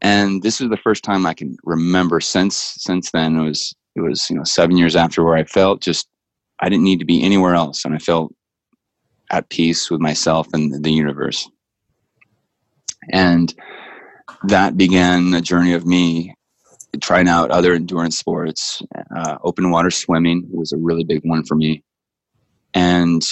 And 0.02 0.42
this 0.42 0.60
was 0.60 0.68
the 0.68 0.76
first 0.76 1.02
time 1.02 1.24
I 1.24 1.32
can 1.34 1.56
remember 1.64 2.20
since 2.20 2.56
since 2.56 3.10
then. 3.10 3.36
It 3.36 3.44
was 3.44 3.74
it 3.96 4.00
was 4.02 4.28
you 4.28 4.36
know 4.36 4.44
seven 4.44 4.76
years 4.76 4.96
after 4.96 5.24
where 5.24 5.36
I 5.36 5.44
felt 5.44 5.80
just 5.80 6.08
I 6.60 6.68
didn't 6.68 6.84
need 6.84 6.98
to 6.98 7.04
be 7.06 7.22
anywhere 7.22 7.54
else, 7.54 7.84
and 7.84 7.94
I 7.94 7.98
felt 7.98 8.34
at 9.34 9.50
peace 9.50 9.90
with 9.90 10.00
myself 10.00 10.46
and 10.52 10.84
the 10.84 10.92
universe. 10.92 11.48
And 13.10 13.52
that 14.44 14.76
began 14.76 15.34
a 15.34 15.40
journey 15.40 15.72
of 15.72 15.84
me 15.84 16.34
trying 17.00 17.28
out 17.28 17.50
other 17.50 17.74
endurance 17.74 18.16
sports. 18.16 18.80
Uh, 19.16 19.36
open 19.42 19.70
water 19.70 19.90
swimming 19.90 20.46
was 20.50 20.72
a 20.72 20.78
really 20.78 21.02
big 21.02 21.22
one 21.24 21.44
for 21.44 21.56
me. 21.56 21.82
And 22.74 23.22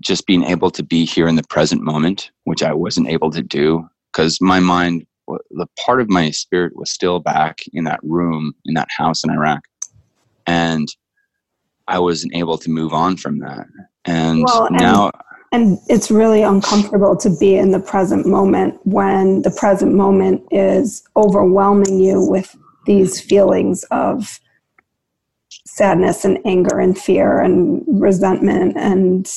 just 0.00 0.26
being 0.26 0.44
able 0.44 0.70
to 0.70 0.84
be 0.84 1.04
here 1.04 1.26
in 1.26 1.34
the 1.34 1.42
present 1.50 1.82
moment, 1.82 2.30
which 2.44 2.62
I 2.62 2.72
wasn't 2.72 3.08
able 3.08 3.30
to 3.32 3.42
do 3.42 3.88
because 4.12 4.40
my 4.40 4.60
mind, 4.60 5.06
the 5.26 5.66
part 5.84 6.00
of 6.00 6.08
my 6.08 6.30
spirit 6.30 6.76
was 6.76 6.92
still 6.92 7.18
back 7.18 7.58
in 7.72 7.82
that 7.84 8.00
room, 8.04 8.54
in 8.64 8.74
that 8.74 8.88
house 8.96 9.24
in 9.24 9.30
Iraq. 9.30 9.60
And 10.46 10.88
I 11.88 11.98
wasn't 11.98 12.36
able 12.36 12.58
to 12.58 12.70
move 12.70 12.92
on 12.92 13.16
from 13.16 13.40
that. 13.40 13.66
And 14.04 14.44
Well, 14.44 14.68
now, 14.70 15.06
And 15.06 15.12
it's 15.52 16.10
really 16.10 16.42
uncomfortable 16.42 17.16
to 17.16 17.30
be 17.38 17.56
in 17.56 17.70
the 17.70 17.80
present 17.80 18.26
moment 18.26 18.78
when 18.84 19.42
the 19.42 19.50
present 19.50 19.94
moment 19.94 20.42
is 20.50 21.02
overwhelming 21.16 22.00
you 22.00 22.20
with 22.20 22.54
these 22.86 23.20
feelings 23.20 23.84
of 23.90 24.40
sadness 25.66 26.24
and 26.24 26.38
anger 26.44 26.78
and 26.78 26.98
fear 26.98 27.40
and 27.40 27.82
resentment 27.86 28.76
and 28.76 29.30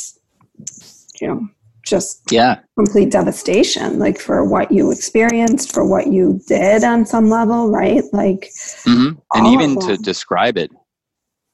you 1.19 1.27
know 1.27 1.47
just 1.83 2.21
yeah, 2.31 2.59
complete 2.77 3.09
devastation 3.09 3.97
like 3.97 4.19
for 4.19 4.45
what 4.45 4.71
you 4.71 4.91
experienced 4.91 5.73
for 5.73 5.83
what 5.85 6.07
you 6.07 6.39
did 6.47 6.83
on 6.83 7.05
some 7.05 7.29
level 7.29 7.69
right? 7.69 8.03
Like 8.13 8.51
hmm 8.83 9.11
and 9.33 9.47
even 9.47 9.79
to 9.79 9.97
describe 9.97 10.57
it 10.57 10.71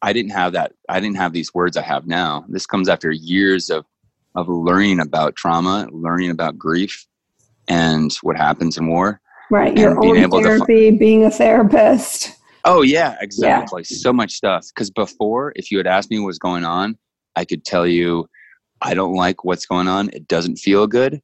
i 0.01 0.13
didn't 0.13 0.31
have 0.31 0.53
that 0.53 0.73
i 0.89 0.99
didn't 0.99 1.17
have 1.17 1.33
these 1.33 1.53
words 1.53 1.77
i 1.77 1.81
have 1.81 2.05
now. 2.07 2.45
This 2.49 2.65
comes 2.65 2.89
after 2.89 3.11
years 3.11 3.69
of 3.69 3.85
of 4.38 4.47
learning 4.47 5.00
about 5.00 5.36
trauma 5.36 5.88
learning 5.91 6.30
about 6.30 6.58
grief 6.58 7.06
and 7.67 8.13
what 8.21 8.38
happens 8.38 8.78
in 8.78 8.88
war 8.88 9.19
right 9.50 9.78
your 9.78 10.00
being 10.00 10.17
own 10.17 10.23
able 10.23 10.41
to 10.41 10.43
fi- 10.43 10.56
therapy 10.56 10.91
being 10.91 11.26
a 11.26 11.32
therapist. 11.32 12.34
Oh 12.65 12.82
yeah 12.82 13.15
exactly. 13.21 13.84
So 13.86 14.12
much 14.12 14.34
stuff. 14.34 14.67
Because 14.67 14.91
before 14.91 15.54
if 15.56 15.71
you 15.71 15.78
had 15.78 15.88
asked 15.88 16.12
me 16.12 16.19
what's 16.19 16.38
going 16.38 16.65
on 16.65 16.97
i 17.36 17.45
could 17.45 17.65
tell 17.65 17.88
you 17.88 18.28
i 18.82 18.93
don't 18.93 19.13
like 19.13 19.43
what's 19.43 19.65
going 19.65 19.88
on. 19.88 20.10
It 20.13 20.28
doesn't 20.28 20.58
feel 20.58 20.86
good. 20.88 21.21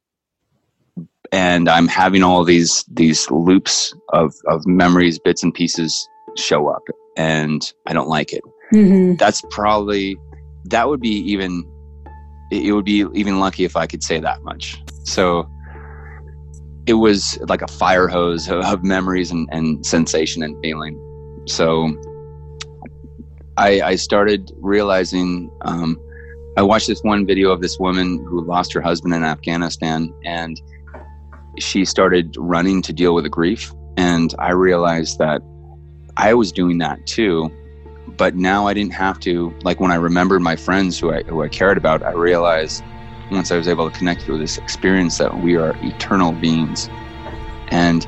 And 1.32 1.68
i'm 1.68 1.86
having 1.88 2.22
all 2.22 2.44
these 2.44 2.84
these 2.90 3.30
loops 3.30 3.94
of 4.10 4.34
of 4.46 4.66
memories 4.66 5.18
bits 5.18 5.42
and 5.42 5.54
pieces 5.54 6.08
show 6.36 6.68
up 6.68 6.82
and 7.16 7.72
i 7.86 7.92
don't 7.92 8.08
like 8.08 8.32
it. 8.32 8.42
Mm-hmm. 8.72 9.16
that's 9.16 9.42
probably 9.50 10.16
that 10.64 10.88
would 10.88 11.00
be 11.00 11.16
even 11.30 11.62
it 12.50 12.72
would 12.72 12.84
be 12.84 13.06
even 13.14 13.40
lucky 13.40 13.64
if 13.64 13.76
i 13.76 13.86
could 13.86 14.02
say 14.02 14.20
that 14.20 14.42
much. 14.42 14.82
So 15.04 15.48
it 16.86 16.94
was 16.94 17.38
like 17.48 17.62
a 17.62 17.66
fire 17.66 18.08
hose 18.08 18.48
of, 18.48 18.64
of 18.64 18.84
memories 18.84 19.30
and, 19.30 19.48
and 19.50 19.84
sensation 19.84 20.42
and 20.42 20.60
feeling. 20.62 21.00
So 21.46 21.94
i 23.56 23.80
i 23.82 23.94
started 23.94 24.50
realizing 24.56 25.50
um, 25.62 26.00
i 26.56 26.62
watched 26.62 26.88
this 26.88 27.02
one 27.02 27.24
video 27.26 27.50
of 27.50 27.60
this 27.60 27.78
woman 27.78 28.24
who 28.24 28.44
lost 28.44 28.72
her 28.72 28.80
husband 28.80 29.14
in 29.14 29.22
afghanistan 29.22 30.12
and 30.24 30.60
she 31.58 31.84
started 31.84 32.34
running 32.36 32.82
to 32.82 32.92
deal 32.92 33.14
with 33.14 33.22
the 33.22 33.30
grief. 33.30 33.72
And 33.96 34.34
i 34.38 34.50
realized 34.50 35.18
that 35.18 35.40
i 36.16 36.34
was 36.34 36.50
doing 36.50 36.78
that 36.78 37.06
too 37.06 37.50
but 38.06 38.34
now 38.36 38.66
I 38.66 38.74
didn't 38.74 38.92
have 38.92 39.18
to. 39.20 39.54
Like 39.62 39.80
when 39.80 39.90
I 39.90 39.96
remembered 39.96 40.42
my 40.42 40.56
friends 40.56 40.98
who 40.98 41.12
I 41.12 41.22
who 41.22 41.42
I 41.42 41.48
cared 41.48 41.78
about, 41.78 42.02
I 42.02 42.12
realized 42.12 42.82
once 43.30 43.50
I 43.50 43.56
was 43.56 43.68
able 43.68 43.90
to 43.90 43.96
connect 43.96 44.28
with 44.28 44.40
this 44.40 44.58
experience 44.58 45.18
that 45.18 45.38
we 45.38 45.56
are 45.56 45.74
eternal 45.82 46.32
beings, 46.32 46.88
and 47.68 48.06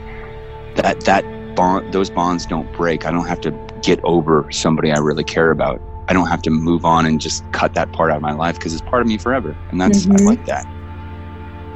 that 0.76 1.00
that 1.04 1.24
bond, 1.56 1.92
those 1.92 2.10
bonds 2.10 2.46
don't 2.46 2.70
break. 2.72 3.06
I 3.06 3.10
don't 3.10 3.26
have 3.26 3.40
to 3.42 3.52
get 3.82 4.00
over 4.04 4.46
somebody 4.50 4.92
I 4.92 4.98
really 4.98 5.24
care 5.24 5.50
about. 5.50 5.80
I 6.08 6.12
don't 6.12 6.28
have 6.28 6.42
to 6.42 6.50
move 6.50 6.84
on 6.84 7.06
and 7.06 7.20
just 7.20 7.50
cut 7.52 7.74
that 7.74 7.92
part 7.92 8.10
out 8.10 8.16
of 8.16 8.22
my 8.22 8.32
life 8.32 8.56
because 8.56 8.72
it's 8.72 8.82
part 8.82 9.02
of 9.02 9.08
me 9.08 9.18
forever, 9.18 9.56
and 9.70 9.80
that's 9.80 10.06
I 10.08 10.18
Mhm. 10.18 10.26
like 10.26 10.44
that. 10.46 10.66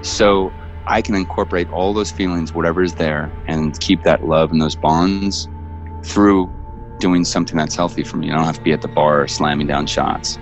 So 0.03 0.53
I 0.87 1.03
can 1.03 1.15
incorporate 1.15 1.69
all 1.71 1.93
those 1.95 2.11
feelings, 2.11 2.55
whatever 2.55 2.83
is 2.83 2.95
there, 2.95 3.33
and 3.49 3.79
keep 3.81 4.03
that 4.05 4.25
love 4.27 4.51
and 4.53 4.61
those 4.61 4.77
bonds 4.77 5.49
through 6.05 6.51
doing 7.01 7.25
something 7.25 7.57
that's 7.57 7.75
healthy 7.75 8.05
for 8.05 8.17
me. 8.17 8.31
I 8.31 8.37
don't 8.37 8.45
have 8.45 8.57
to 8.57 8.63
be 8.63 8.73
at 8.73 8.83
the 8.83 8.89
bar 8.89 9.27
slamming 9.27 9.67
down 9.67 9.87
shots. 9.87 10.39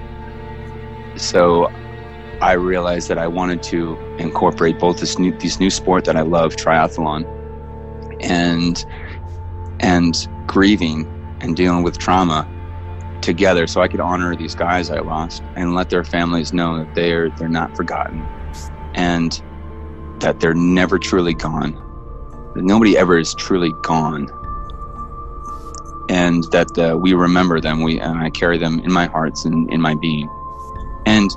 So 1.16 1.70
I 2.40 2.52
realized 2.52 3.08
that 3.08 3.18
I 3.18 3.26
wanted 3.26 3.62
to 3.64 3.96
incorporate 4.18 4.78
both 4.78 5.00
this 5.00 5.18
new 5.18 5.36
this 5.38 5.58
new 5.58 5.70
sport 5.70 6.04
that 6.04 6.16
I 6.16 6.22
love, 6.22 6.56
triathlon, 6.56 7.26
and 8.20 8.84
and 9.80 10.28
grieving 10.46 11.08
and 11.40 11.56
dealing 11.56 11.82
with 11.82 11.98
trauma 11.98 12.46
together 13.20 13.66
so 13.66 13.80
I 13.80 13.88
could 13.88 14.00
honor 14.00 14.36
these 14.36 14.54
guys 14.54 14.90
I 14.90 15.00
lost 15.00 15.42
and 15.56 15.74
let 15.74 15.90
their 15.90 16.04
families 16.04 16.52
know 16.52 16.78
that 16.78 16.94
they're 16.94 17.30
they're 17.30 17.48
not 17.48 17.76
forgotten 17.76 18.24
and 18.94 19.42
that 20.20 20.40
they're 20.40 20.54
never 20.54 20.98
truly 20.98 21.34
gone. 21.34 21.72
That 22.54 22.64
nobody 22.64 22.96
ever 22.96 23.18
is 23.18 23.34
truly 23.34 23.72
gone 23.82 24.28
and 26.08 26.44
that 26.52 26.78
uh, 26.78 26.96
we 26.96 27.14
remember 27.14 27.60
them. 27.60 27.82
We 27.82 28.00
and 28.00 28.18
I 28.18 28.30
carry 28.30 28.58
them 28.58 28.80
in 28.80 28.92
my 28.92 29.06
hearts 29.06 29.44
and 29.44 29.70
in 29.72 29.80
my 29.80 29.94
being. 29.94 30.28
And 31.06 31.30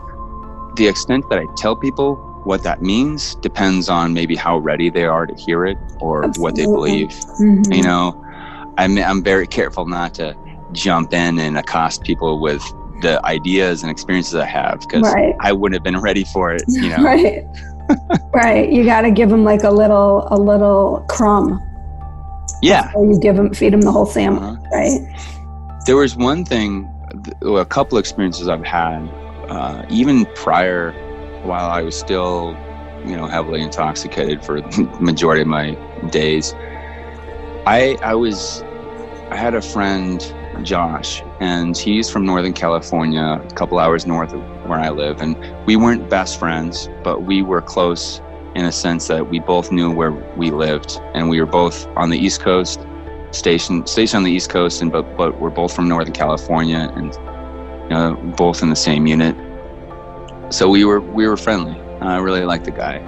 the 0.76 0.88
extent 0.88 1.30
that 1.30 1.40
I 1.40 1.46
tell 1.56 1.76
people 1.76 2.16
what 2.44 2.64
that 2.64 2.82
means 2.82 3.36
depends 3.36 3.90
on 3.90 4.14
maybe 4.14 4.36
how 4.36 4.58
ready 4.58 4.90
they 4.90 5.06
are 5.06 5.26
to 5.26 5.36
hear 5.36 5.66
it 5.66 5.78
or 6.00 6.26
Absolutely. 6.26 6.42
what 6.42 6.56
they 6.56 6.66
believe. 6.66 7.10
Mm-hmm. 7.10 7.72
You 7.72 7.84
know, 7.84 8.26
I'm, 8.78 8.98
I'm 8.98 9.24
very 9.24 9.48
careful 9.48 9.86
not 9.86 10.16
to 10.16 10.36
jump 10.72 11.14
in 11.14 11.38
and 11.40 11.58
accost 11.58 12.04
people 12.04 12.40
with 12.40 12.64
the 13.02 13.24
ideas 13.26 13.82
and 13.84 13.92
experiences 13.92 14.36
I 14.36 14.46
have 14.46 14.80
because 14.82 15.14
right. 15.14 15.36
I 15.40 15.52
wouldn't 15.52 15.76
have 15.76 15.84
been 15.84 16.02
ready 16.02 16.24
for 16.24 16.54
it. 16.54 16.64
You 16.68 16.90
know, 16.98 17.04
right, 17.04 17.44
right. 18.34 18.72
You 18.72 18.86
got 18.86 19.02
to 19.02 19.12
give 19.12 19.30
them 19.30 19.44
like 19.44 19.64
a 19.64 19.72
little, 19.72 20.28
a 20.32 20.38
little 20.38 21.06
crumb. 21.10 21.62
Yeah, 22.62 22.92
you 22.96 23.20
give 23.20 23.36
them, 23.36 23.54
feed 23.54 23.74
them 23.74 23.82
the 23.82 23.92
whole 23.92 24.06
sandwich, 24.06 24.44
uh-huh. 24.44 24.70
right? 24.72 25.82
There 25.86 25.98
was 25.98 26.16
one 26.16 26.46
thing, 26.46 26.90
a 27.42 27.66
couple 27.66 27.98
experiences 27.98 28.48
I've 28.48 28.66
had, 28.66 29.08
uh, 29.50 29.86
even 29.90 30.26
prior, 30.36 30.92
while 31.44 31.70
I 31.70 31.82
was 31.82 31.98
still, 31.98 32.56
you 33.06 33.16
know, 33.16 33.26
heavily 33.26 33.62
intoxicated 33.62 34.46
for 34.46 34.62
the 34.62 34.98
majority 35.02 35.42
of 35.42 35.48
my 35.48 35.72
days. 36.12 36.54
I 37.66 37.98
I 38.04 38.16
was 38.16 38.64
I 39.32 39.36
had 39.36 39.56
a 39.56 39.62
friend 39.62 40.22
Josh, 40.64 41.24
and 41.40 41.76
he's 41.78 42.10
from 42.10 42.26
Northern 42.26 42.54
California, 42.54 43.42
a 43.44 43.54
couple 43.54 43.80
hours 43.80 44.06
north 44.06 44.34
of 44.34 44.42
where 44.68 44.80
I 44.80 44.90
live. 44.90 45.22
And 45.22 45.36
we 45.66 45.76
weren't 45.76 46.10
best 46.10 46.40
friends, 46.40 46.90
but 47.04 47.24
we 47.24 47.42
were 47.42 47.62
close 47.62 48.22
in 48.56 48.66
a 48.66 48.72
sense 48.72 49.08
that 49.08 49.30
we 49.30 49.40
both 49.40 49.72
knew 49.72 49.92
where 49.92 50.12
we 50.12 50.52
lived, 50.52 51.00
and 51.14 51.30
we 51.30 51.40
were 51.40 51.46
both 51.46 51.88
on 51.96 52.10
the 52.10 52.18
East 52.18 52.42
Coast, 52.42 52.86
stationed 53.32 53.88
stationed 53.88 54.18
on 54.18 54.24
the 54.24 54.32
East 54.32 54.50
Coast, 54.50 54.82
and 54.82 54.92
but 54.92 55.18
but 55.18 55.40
we're 55.40 55.50
both 55.50 55.74
from 55.74 55.88
Northern 55.88 56.14
California, 56.14 56.92
and 56.96 57.14
you 57.84 57.90
know, 57.90 58.16
both 58.38 58.62
in 58.62 58.70
the 58.70 58.76
same 58.76 59.08
unit. 59.08 59.36
So 60.50 60.70
we 60.70 60.86
were 60.86 61.00
we 61.00 61.28
were 61.28 61.38
friendly. 61.38 61.78
and 62.00 62.10
I 62.10 62.18
really 62.18 62.44
liked 62.44 62.66
the 62.66 62.72
guy. 62.72 63.00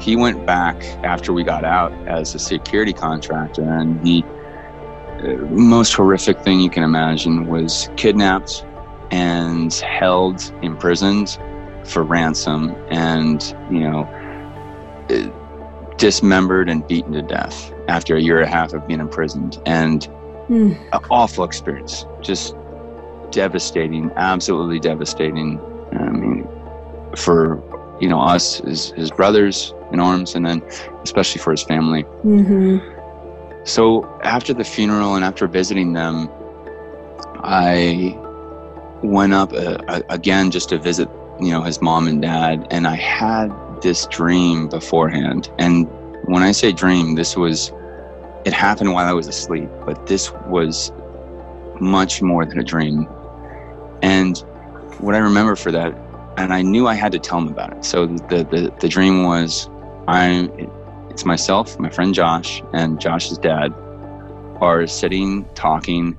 He 0.00 0.16
went 0.16 0.44
back 0.44 0.82
after 1.04 1.32
we 1.32 1.44
got 1.44 1.64
out 1.64 1.92
as 2.08 2.34
a 2.34 2.38
security 2.38 2.92
contractor, 2.92 3.62
and 3.62 4.04
he 4.06 4.24
uh, 5.22 5.36
most 5.50 5.94
horrific 5.94 6.40
thing 6.40 6.60
you 6.60 6.70
can 6.70 6.82
imagine 6.82 7.46
was 7.46 7.88
kidnapped 7.96 8.66
and 9.10 9.72
held 9.74 10.52
imprisoned 10.62 11.38
for 11.84 12.02
ransom 12.02 12.74
and 12.88 13.54
you 13.70 13.80
know 13.80 14.08
dismembered 15.96 16.68
and 16.68 16.86
beaten 16.86 17.12
to 17.12 17.22
death 17.22 17.72
after 17.88 18.16
a 18.16 18.20
year 18.20 18.38
and 18.38 18.46
a 18.46 18.50
half 18.50 18.72
of 18.72 18.86
being 18.86 19.00
imprisoned 19.00 19.60
and 19.66 20.08
mm. 20.48 20.76
an 20.92 21.00
awful 21.10 21.44
experience 21.44 22.04
just 22.20 22.54
devastating 23.30 24.10
absolutely 24.16 24.80
devastating 24.80 25.60
i 25.92 26.10
mean 26.10 26.48
for 27.16 27.62
you 28.00 28.08
know 28.08 28.20
us 28.20 28.58
his, 28.58 28.90
his 28.92 29.10
brothers 29.10 29.72
in 29.92 30.00
arms 30.00 30.34
and 30.34 30.44
then 30.44 30.62
especially 31.02 31.40
for 31.40 31.52
his 31.52 31.62
family 31.62 32.02
mm-hmm. 32.24 32.78
So 33.64 34.04
after 34.22 34.52
the 34.52 34.64
funeral 34.64 35.14
and 35.14 35.24
after 35.24 35.48
visiting 35.48 35.94
them, 35.94 36.28
I 37.42 38.16
went 39.02 39.32
up 39.32 39.52
uh, 39.54 40.02
again 40.10 40.50
just 40.50 40.68
to 40.68 40.78
visit, 40.78 41.08
you 41.40 41.50
know, 41.50 41.62
his 41.62 41.80
mom 41.80 42.06
and 42.06 42.20
dad, 42.20 42.66
and 42.70 42.86
I 42.86 42.94
had 42.94 43.48
this 43.84 44.06
dream 44.06 44.66
beforehand. 44.68 45.52
And 45.60 45.86
when 46.24 46.42
I 46.42 46.50
say 46.50 46.72
dream, 46.72 47.14
this 47.14 47.36
was 47.36 47.70
it 48.44 48.52
happened 48.52 48.92
while 48.92 49.06
I 49.06 49.12
was 49.12 49.28
asleep, 49.28 49.68
but 49.86 50.06
this 50.06 50.32
was 50.48 50.90
much 51.80 52.20
more 52.20 52.44
than 52.44 52.58
a 52.58 52.64
dream. 52.64 53.06
And 54.02 54.38
what 54.98 55.14
I 55.14 55.18
remember 55.18 55.54
for 55.54 55.70
that, 55.70 55.94
and 56.36 56.52
I 56.52 56.62
knew 56.62 56.88
I 56.88 56.94
had 56.94 57.12
to 57.12 57.18
tell 57.18 57.38
him 57.38 57.48
about 57.48 57.72
it. 57.76 57.84
So 57.84 58.06
the 58.06 58.44
the, 58.50 58.74
the 58.80 58.88
dream 58.88 59.22
was 59.22 59.68
I 60.08 60.50
it's 61.10 61.24
myself, 61.24 61.78
my 61.78 61.90
friend 61.90 62.14
Josh, 62.14 62.62
and 62.72 62.98
Josh's 62.98 63.38
dad 63.38 63.72
are 64.60 64.86
sitting 64.86 65.44
talking, 65.54 66.16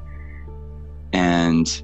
and 1.13 1.83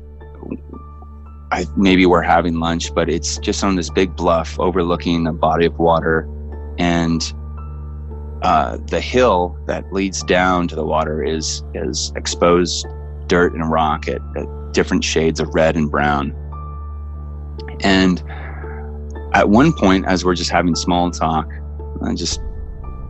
I 1.52 1.66
maybe 1.76 2.06
we're 2.06 2.22
having 2.22 2.60
lunch, 2.60 2.94
but 2.96 3.10
it's 3.10 3.38
just 3.40 3.64
on 3.64 3.76
this 3.76 3.90
big 3.90 4.16
bluff 4.16 4.58
overlooking 4.60 5.28
a 5.28 5.34
body 5.34 5.66
of 5.66 5.78
water, 5.78 6.28
and 6.78 7.22
uh, 8.42 8.78
the 8.88 9.02
hill 9.02 9.58
that 9.68 9.92
leads 9.92 10.24
down 10.24 10.68
to 10.70 10.76
the 10.76 10.86
water 10.86 11.22
is 11.24 11.64
is 11.74 12.14
exposed 12.16 12.88
dirt 13.28 13.54
and 13.54 13.70
rock 13.70 14.08
at, 14.08 14.22
at 14.38 14.74
different 14.74 15.04
shades 15.04 15.40
of 15.40 15.54
red 15.54 15.76
and 15.76 15.92
brown. 15.92 16.34
And 17.82 18.24
at 19.34 19.50
one 19.50 19.74
point, 19.74 20.06
as 20.06 20.24
we're 20.24 20.36
just 20.36 20.52
having 20.52 20.76
small 20.76 21.12
talk, 21.12 21.52
I 22.02 22.16
just 22.16 22.42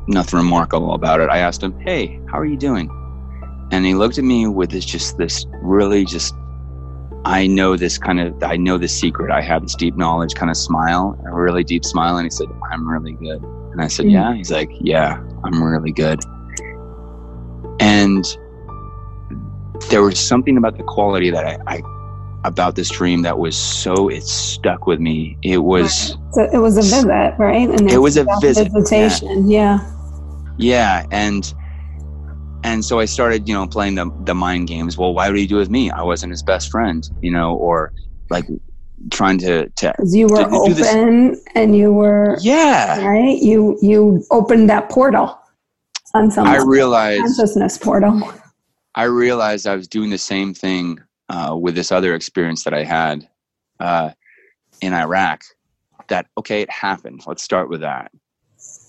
nothing 0.08 0.40
remarkable 0.40 0.94
about 0.94 1.20
it. 1.20 1.30
I 1.30 1.38
asked 1.38 1.62
him, 1.62 1.80
"Hey, 1.80 2.20
how 2.28 2.40
are 2.40 2.46
you 2.46 2.58
doing?" 2.58 2.90
And 3.72 3.86
he 3.86 3.94
looked 3.94 4.18
at 4.18 4.24
me 4.24 4.48
with 4.48 4.72
this 4.72 4.84
just 4.84 5.18
this 5.20 5.46
really 5.62 6.06
just 6.06 6.34
I 7.26 7.48
know 7.48 7.78
this 7.78 7.98
kind 7.98 8.20
of 8.20 8.42
I 8.44 8.58
know 8.58 8.78
the 8.78 8.88
secret. 8.88 9.32
I 9.32 9.42
have 9.42 9.62
this 9.62 9.76
deep 9.76 9.96
knowledge 9.96 10.34
kind 10.34 10.50
of 10.50 10.58
smile, 10.58 11.20
a 11.26 11.34
really 11.34 11.64
deep 11.64 11.86
smile, 11.86 12.18
and 12.18 12.26
he 12.26 12.32
said, 12.32 12.48
"I'm 12.72 12.90
really 12.90 13.14
good." 13.14 13.44
And 13.72 13.82
I 13.82 13.88
said, 13.88 14.08
mm. 14.08 14.12
"Yeah." 14.14 14.34
He's 14.34 14.52
like, 14.52 14.72
"Yeah, 14.80 15.22
I'm 15.44 15.64
really 15.64 15.92
good." 15.92 16.20
And 17.80 18.26
there 19.90 20.02
was 20.02 20.20
something 20.20 20.58
about 20.58 20.78
the 20.78 20.84
quality 20.84 21.30
that 21.30 21.46
I, 21.46 21.58
I 21.68 21.82
about 22.44 22.76
this 22.76 22.90
dream 22.90 23.22
that 23.22 23.38
was 23.38 23.56
so 23.56 24.10
it 24.10 24.24
stuck 24.24 24.88
with 24.88 25.00
me. 25.00 25.38
It 25.44 25.60
was 25.60 26.18
so 26.32 26.50
it 26.52 26.58
was 26.58 26.78
a 26.78 26.82
visit, 26.82 27.36
right? 27.38 27.70
And 27.70 27.92
it 27.92 28.00
was 28.00 28.18
a 28.18 28.26
visit, 28.42 28.72
visitation. 28.74 29.50
Yeah. 29.50 29.80
yeah. 29.80 29.98
Yeah, 30.58 31.06
and 31.12 31.54
and 32.64 32.84
so 32.86 33.00
I 33.00 33.06
started, 33.06 33.48
you 33.48 33.54
know, 33.54 33.68
playing 33.68 33.96
the 33.96 34.12
the 34.26 34.36
mind 34.36 34.68
games. 34.68 34.98
Well, 34.98 35.14
why 35.14 35.30
would 35.30 35.38
he 35.38 35.48
do 35.48 35.58
with 35.58 35.70
me? 35.70 35.90
I 35.92 36.04
wasn't 36.04 36.32
his 36.32 36.44
best 36.44 36.70
friend, 36.70 37.08
you 37.22 37.32
know, 37.32 37.56
or 37.56 37.92
like 38.30 38.46
trying 39.10 39.38
to 39.40 39.68
to 39.70 39.94
you 40.06 40.28
were 40.28 40.44
to, 40.44 40.50
open 40.50 41.42
and 41.56 41.76
you 41.76 41.92
were 41.92 42.38
yeah 42.42 43.04
right. 43.06 43.38
You 43.38 43.78
you 43.82 44.24
opened 44.32 44.70
that 44.70 44.90
portal 44.90 45.40
on 46.14 46.30
some 46.30 46.48
I 46.48 46.58
realized 46.58 47.22
consciousness 47.22 47.78
portal. 47.78 48.32
I 48.96 49.04
realized 49.04 49.68
I 49.68 49.76
was 49.76 49.88
doing 49.88 50.10
the 50.10 50.18
same 50.18 50.54
thing 50.54 51.00
uh, 51.30 51.58
with 51.60 51.76
this 51.76 51.92
other 51.92 52.14
experience 52.14 52.64
that 52.66 52.74
I 52.74 52.84
had 52.84 53.28
uh, 53.80 54.12
in 54.82 54.94
Iraq. 54.94 55.42
That 56.10 56.28
okay, 56.38 56.62
it 56.62 56.70
happened. 56.70 57.24
Let's 57.26 57.42
start 57.42 57.70
with 57.70 57.82
that 57.82 58.12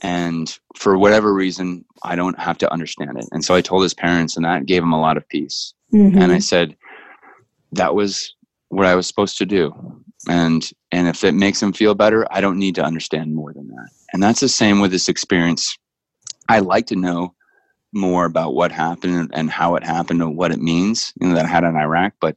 and 0.03 0.59
for 0.77 0.99
whatever 0.99 1.33
reason 1.33 1.85
i 2.03 2.15
don't 2.15 2.39
have 2.39 2.59
to 2.59 2.71
understand 2.73 3.17
it. 3.17 3.27
And 3.33 3.45
so 3.45 3.55
i 3.55 3.61
told 3.61 3.83
his 3.83 3.95
parents 3.95 4.37
and 4.37 4.45
that 4.45 4.67
gave 4.67 4.83
him 4.83 4.93
a 4.93 5.01
lot 5.01 5.17
of 5.17 5.29
peace. 5.29 5.75
Mm-hmm. 5.93 6.19
and 6.19 6.33
i 6.33 6.39
said 6.39 6.77
that 7.73 7.95
was 7.95 8.35
what 8.69 8.87
i 8.87 8.95
was 8.95 9.07
supposed 9.07 9.39
to 9.39 9.47
do. 9.47 9.73
And 10.29 10.69
and 10.93 11.09
if 11.09 11.25
it 11.25 11.33
makes 11.33 11.63
him 11.63 11.73
feel 11.73 11.95
better 11.95 12.27
i 12.31 12.41
don't 12.41 12.59
need 12.59 12.75
to 12.77 12.85
understand 12.85 13.35
more 13.35 13.53
than 13.53 13.69
that. 13.69 13.89
And 14.13 14.23
that's 14.23 14.41
the 14.41 14.49
same 14.49 14.81
with 14.81 14.91
this 14.91 15.09
experience. 15.09 15.77
I 16.49 16.59
like 16.59 16.87
to 16.89 16.97
know 16.97 17.35
more 17.95 18.25
about 18.25 18.55
what 18.55 18.73
happened 18.73 19.31
and 19.35 19.51
how 19.51 19.75
it 19.77 19.85
happened 19.85 20.23
and 20.23 20.37
what 20.37 20.51
it 20.51 20.61
means 20.61 21.13
you 21.21 21.29
know 21.29 21.35
that 21.35 21.45
i 21.45 21.49
had 21.49 21.65
in 21.65 21.77
iraq. 21.77 22.15
But 22.21 22.37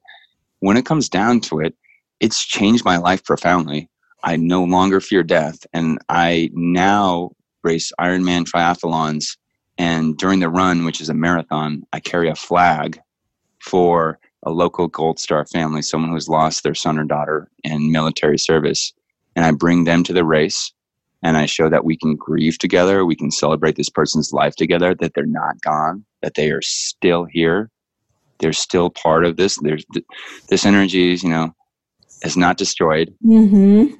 when 0.59 0.77
it 0.77 0.85
comes 0.85 1.09
down 1.09 1.41
to 1.41 1.59
it 1.59 1.75
it's 2.19 2.45
changed 2.45 2.85
my 2.85 2.97
life 2.97 3.23
profoundly. 3.23 3.89
I 4.23 4.37
no 4.37 4.63
longer 4.63 4.99
fear 5.01 5.23
death, 5.23 5.65
and 5.73 5.99
I 6.09 6.49
now 6.53 7.31
race 7.65 7.91
Ironman 7.99 8.45
triathlons. 8.45 9.37
And 9.77 10.17
during 10.17 10.39
the 10.39 10.49
run, 10.49 10.85
which 10.85 11.01
is 11.01 11.09
a 11.09 11.13
marathon, 11.13 11.83
I 11.91 11.99
carry 11.99 12.29
a 12.29 12.35
flag 12.35 12.99
for 13.59 14.19
a 14.43 14.51
local 14.51 14.87
Gold 14.87 15.19
Star 15.19 15.45
family, 15.45 15.81
someone 15.81 16.11
who's 16.11 16.29
lost 16.29 16.63
their 16.63 16.75
son 16.75 16.97
or 16.97 17.03
daughter 17.03 17.49
in 17.63 17.91
military 17.91 18.37
service. 18.37 18.93
And 19.35 19.43
I 19.43 19.51
bring 19.51 19.83
them 19.83 20.03
to 20.03 20.13
the 20.13 20.23
race 20.23 20.71
and 21.23 21.35
I 21.35 21.47
show 21.47 21.69
that 21.69 21.83
we 21.83 21.97
can 21.97 22.15
grieve 22.15 22.57
together. 22.57 23.03
We 23.03 23.15
can 23.15 23.31
celebrate 23.31 23.75
this 23.75 23.89
person's 23.89 24.31
life 24.31 24.55
together, 24.55 24.95
that 24.95 25.13
they're 25.13 25.25
not 25.25 25.59
gone, 25.61 26.05
that 26.21 26.35
they 26.35 26.51
are 26.51 26.61
still 26.61 27.25
here. 27.25 27.69
They're 28.39 28.53
still 28.53 28.89
part 28.89 29.25
of 29.25 29.35
this. 29.35 29.57
There's 29.61 29.85
this 30.49 30.65
energy, 30.65 31.13
is, 31.13 31.23
you 31.23 31.29
know, 31.29 31.55
is 32.23 32.37
not 32.37 32.57
destroyed, 32.57 33.13
mm-hmm. 33.25 33.93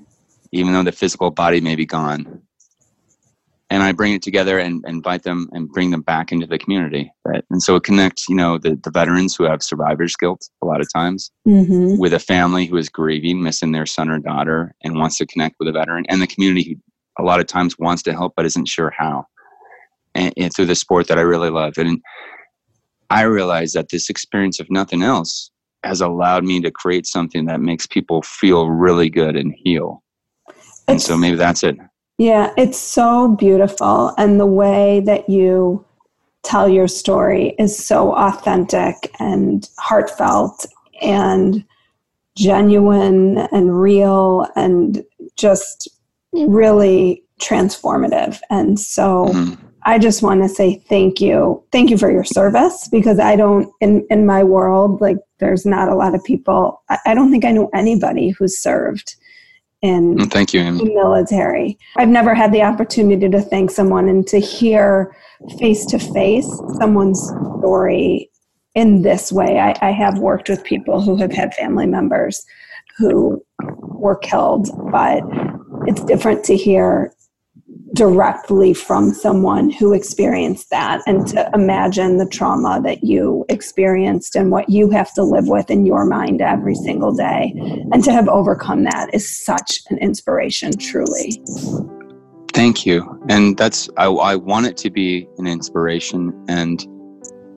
even 0.51 0.73
though 0.73 0.84
the 0.84 0.91
physical 0.91 1.32
body 1.32 1.62
may 1.62 1.75
be 1.75 1.86
gone 1.86 2.44
and 3.75 3.83
I 3.83 3.91
bring 3.91 4.13
it 4.13 4.21
together 4.21 4.57
and, 4.57 4.81
and 4.85 4.95
invite 4.95 5.23
them 5.23 5.49
and 5.51 5.69
bring 5.69 5.91
them 5.91 6.01
back 6.01 6.31
into 6.31 6.47
the 6.47 6.57
community. 6.57 7.11
Right. 7.25 7.43
And 7.49 7.61
so 7.61 7.75
it 7.75 7.83
connects, 7.83 8.29
you 8.29 8.35
know, 8.35 8.57
the, 8.57 8.79
the 8.81 8.89
veterans 8.89 9.35
who 9.35 9.43
have 9.43 9.61
survivor's 9.61 10.15
guilt 10.15 10.49
a 10.61 10.65
lot 10.65 10.79
of 10.79 10.88
times 10.93 11.29
mm-hmm. 11.45 11.97
with 11.97 12.13
a 12.13 12.19
family 12.19 12.67
who 12.67 12.77
is 12.77 12.88
grieving, 12.88 13.43
missing 13.43 13.73
their 13.73 13.85
son 13.85 14.09
or 14.09 14.17
daughter 14.19 14.73
and 14.81 14.95
wants 14.95 15.17
to 15.17 15.25
connect 15.25 15.57
with 15.59 15.67
a 15.67 15.73
veteran 15.73 16.05
and 16.07 16.21
the 16.21 16.27
community 16.27 16.63
who 17.17 17.21
a 17.21 17.25
lot 17.25 17.41
of 17.41 17.47
times 17.47 17.77
wants 17.77 18.01
to 18.03 18.13
help 18.13 18.31
but 18.38 18.45
isn't 18.45 18.69
sure 18.69 18.93
how. 18.97 19.25
And, 20.13 20.33
and 20.38 20.53
through 20.55 20.67
the 20.67 20.75
sport 20.75 21.09
that 21.09 21.17
I 21.17 21.23
really 21.23 21.49
love. 21.49 21.77
And 21.77 22.01
I 23.09 23.23
realize 23.23 23.73
that 23.73 23.89
this 23.89 24.09
experience, 24.09 24.61
if 24.61 24.67
nothing 24.69 25.03
else, 25.03 25.51
has 25.83 25.99
allowed 25.99 26.45
me 26.45 26.61
to 26.61 26.71
create 26.71 27.07
something 27.07 27.45
that 27.47 27.59
makes 27.59 27.88
people 27.88 28.21
feel 28.21 28.69
really 28.69 29.09
good 29.09 29.35
and 29.35 29.53
heal. 29.53 30.01
And 30.88 31.01
so 31.01 31.17
maybe 31.17 31.35
that's 31.35 31.61
it 31.61 31.75
Yeah, 32.17 32.54
it's 32.58 32.80
so 32.80 33.36
beautiful. 33.36 34.13
And 34.17 34.39
the 34.39 34.45
way 34.45 35.01
that 35.06 35.30
you 35.30 35.86
tell 36.43 36.69
your 36.69 36.88
story 36.88 37.56
is 37.60 37.78
so 37.78 38.15
authentic 38.15 39.12
and 39.19 39.69
heartfelt 39.78 40.65
and 41.01 41.65
genuine 42.38 43.39
and 43.51 43.80
real 43.82 44.47
and 44.56 45.04
just 45.36 45.89
really 46.34 47.23
transformative. 47.41 48.39
And 48.49 48.80
so 48.80 49.28
mm-hmm. 49.28 49.54
I 49.84 49.99
just 49.99 50.23
want 50.23 50.41
to 50.41 50.49
say 50.49 50.84
thank 50.88 51.19
you. 51.19 51.63
Thank 51.71 51.89
you 51.89 51.97
for 51.97 52.12
your 52.12 52.23
service 52.23 52.88
because 52.89 53.19
I 53.19 53.36
don't, 53.36 53.71
in, 53.82 54.06
in 54.10 54.25
my 54.25 54.43
world, 54.43 55.01
like 55.01 55.17
there's 55.39 55.65
not 55.65 55.89
a 55.89 55.95
lot 55.95 56.15
of 56.15 56.23
people, 56.23 56.82
I, 56.89 56.97
I 57.08 57.13
don't 57.13 57.32
think 57.32 57.45
I 57.45 57.51
know 57.51 57.69
anybody 57.73 58.30
who's 58.30 58.58
served 58.58 59.15
in 59.86 60.17
mm, 60.17 60.32
thank 60.32 60.54
you, 60.54 60.62
Amy. 60.62 60.80
the 60.80 60.93
military. 60.93 61.78
I've 61.95 62.10
never 62.10 62.34
had 62.34 62.52
the 62.52 62.63
opportunity 62.63 63.30
to 63.30 63.41
thank 63.41 63.71
someone 63.71 64.10
and 64.10 64.28
to 64.28 64.39
hear 64.39 65.15
face 65.60 65.86
to 65.88 66.00
face 66.00 66.50
someone's 66.80 67.21
story 67.60 68.30
in 68.74 69.04
this 69.04 69.32
way. 69.32 69.60
I, 69.60 69.76
I 69.82 69.91
have 69.91 70.19
worked 70.19 70.50
with 70.50 70.63
people 70.63 71.02
who 71.02 71.15
have 71.17 71.32
had 71.32 71.54
family 71.54 71.86
members 71.86 72.45
who 72.98 73.43
were 73.60 74.17
killed, 74.17 74.69
but 74.91 75.21
it's 75.88 76.04
different 76.04 76.43
to 76.45 76.56
hear 76.56 77.13
directly 77.95 78.73
from 78.73 79.13
someone 79.13 79.69
who 79.69 79.93
experienced 79.93 80.69
that 80.69 81.01
and 81.08 81.25
to 81.27 81.49
imagine 81.53 82.17
the 82.17 82.27
trauma 82.27 82.81
that 82.84 83.03
you 83.03 83.45
experienced 83.47 84.36
and 84.36 84.51
what 84.51 84.69
you 84.69 84.89
have 84.89 85.13
to 85.13 85.23
live 85.23 85.47
with 85.47 85.71
in 85.71 85.86
your 85.86 86.05
mind 86.05 86.41
every 86.41 86.75
single 86.75 87.13
day. 87.13 87.53
And 87.93 88.03
to 88.03 88.12
have 88.12 88.27
overcome 88.27 88.84
that 88.84 89.13
is 89.13 89.27
such 89.45 89.79
an 89.89 89.97
inspiration 89.99 90.73
truly. 90.77 91.41
Thank 92.53 92.86
you. 92.86 93.19
And 93.29 93.58
that's 93.58 93.89
i, 93.97 94.05
I 94.05 94.36
want 94.36 94.65
it 94.65 94.77
to 94.77 94.89
be 94.89 95.27
an 95.38 95.47
inspiration. 95.47 96.34
And 96.49 96.86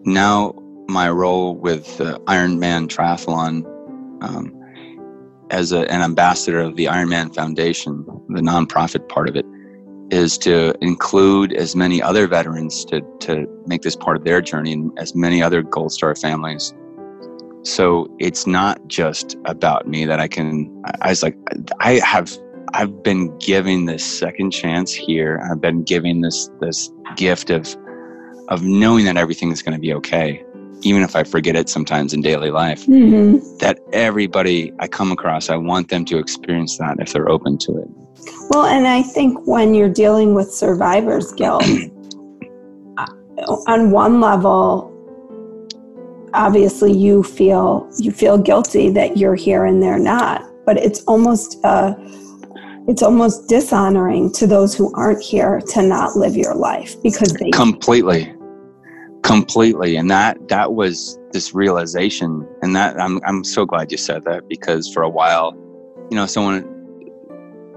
now 0.05 0.55
my 0.89 1.11
role 1.11 1.57
with 1.57 1.99
the 1.99 2.21
ironman 2.27 2.87
triathlon 2.87 3.65
um, 4.23 4.55
as 5.51 5.73
a, 5.73 5.91
an 5.91 6.03
ambassador 6.03 6.61
of 6.61 6.77
the 6.77 6.85
ironman 6.85 7.35
foundation 7.35 8.05
the 8.29 8.41
nonprofit 8.41 9.09
part 9.09 9.29
of 9.29 9.37
it 9.37 9.45
is 10.11 10.39
to 10.39 10.75
include 10.81 11.53
as 11.53 11.77
many 11.77 12.01
other 12.01 12.27
veterans 12.27 12.85
to, 12.87 13.03
to 13.21 13.47
make 13.67 13.83
this 13.83 13.97
part 13.97 14.17
of 14.17 14.25
their 14.25 14.41
journey 14.41 14.73
and 14.73 14.97
as 14.99 15.15
many 15.15 15.43
other 15.43 15.63
Gold 15.63 15.93
Star 15.93 16.15
families. 16.15 16.75
So 17.63 18.09
it's 18.19 18.47
not 18.47 18.87
just 18.89 19.37
about 19.45 19.87
me 19.87 20.07
that 20.07 20.21
I 20.21 20.29
can, 20.29 20.83
I 21.03 21.11
was 21.11 21.23
like, 21.23 21.37
I 21.81 21.95
have, 21.95 22.37
I've 22.73 23.03
been 23.03 23.37
given 23.39 23.85
this 23.85 24.05
second 24.05 24.53
chance 24.53 24.95
here. 24.95 25.47
I've 25.51 25.61
been 25.61 25.83
giving 25.83 26.23
this, 26.23 26.51
this 26.61 26.91
gift 27.17 27.51
of, 27.51 27.77
of 28.49 28.63
knowing 28.63 29.05
that 29.05 29.17
everything 29.17 29.53
is 29.53 29.63
going 29.63 29.75
to 29.75 29.81
be 29.81 29.93
okay. 29.95 30.43
Even 30.83 31.03
if 31.03 31.17
I 31.17 31.25
forget 31.25 31.57
it 31.57 31.69
sometimes 31.69 32.15
in 32.15 32.23
daily 32.23 32.51
life, 32.51 32.87
mm-hmm. 32.87 33.39
that 33.59 33.81
everybody 33.93 34.73
I 34.79 34.87
come 34.87 35.11
across, 35.11 35.51
I 35.51 35.57
want 35.57 35.89
them 35.89 36.05
to 36.07 36.19
experience 36.19 36.79
that 36.79 36.97
if 37.01 37.13
they're 37.13 37.29
open 37.29 37.59
to 37.59 37.79
it. 37.79 37.89
Well, 38.51 38.65
and 38.65 38.87
I 38.87 39.03
think 39.03 39.47
when 39.47 39.75
you're 39.75 39.89
dealing 39.89 40.35
with 40.35 40.53
survivor's 40.53 41.33
guilt, 41.33 41.65
on 43.67 43.91
one 43.91 44.21
level, 44.21 44.95
obviously 46.35 46.93
you 46.93 47.23
feel 47.23 47.89
you 47.99 48.11
feel 48.13 48.39
guilty 48.39 48.91
that 48.91 49.17
you're 49.17 49.35
here 49.35 49.65
and 49.65 49.83
they're 49.83 49.99
not, 49.99 50.45
but 50.65 50.77
it's 50.79 51.03
almost 51.05 51.59
uh, 51.65 51.95
it's 52.89 53.03
almost 53.03 53.49
dishonoring 53.49 54.33
to 54.33 54.47
those 54.47 54.75
who 54.75 54.93
aren't 54.95 55.23
here 55.23 55.61
to 55.69 55.83
not 55.83 56.17
live 56.17 56.37
your 56.37 56.55
life 56.55 57.01
because 57.03 57.33
they 57.35 57.51
completely. 57.51 58.35
Completely. 59.23 59.97
And 59.97 60.11
that 60.11 60.39
that 60.49 60.75
was 60.75 61.19
this 61.33 61.55
realization. 61.55 62.49
And 62.63 62.75
that 62.75 62.99
I'm 63.01 63.21
I'm 63.27 63.45
so 63.45 63.67
glad 63.67 63.93
you 63.93 63.99
said 63.99 64.25
that 64.25 64.49
because 64.49 64.91
for 64.93 65.03
a 65.03 65.09
while 65.09 65.55
you 66.11 66.17
know 66.17 66.25
someone 66.25 66.78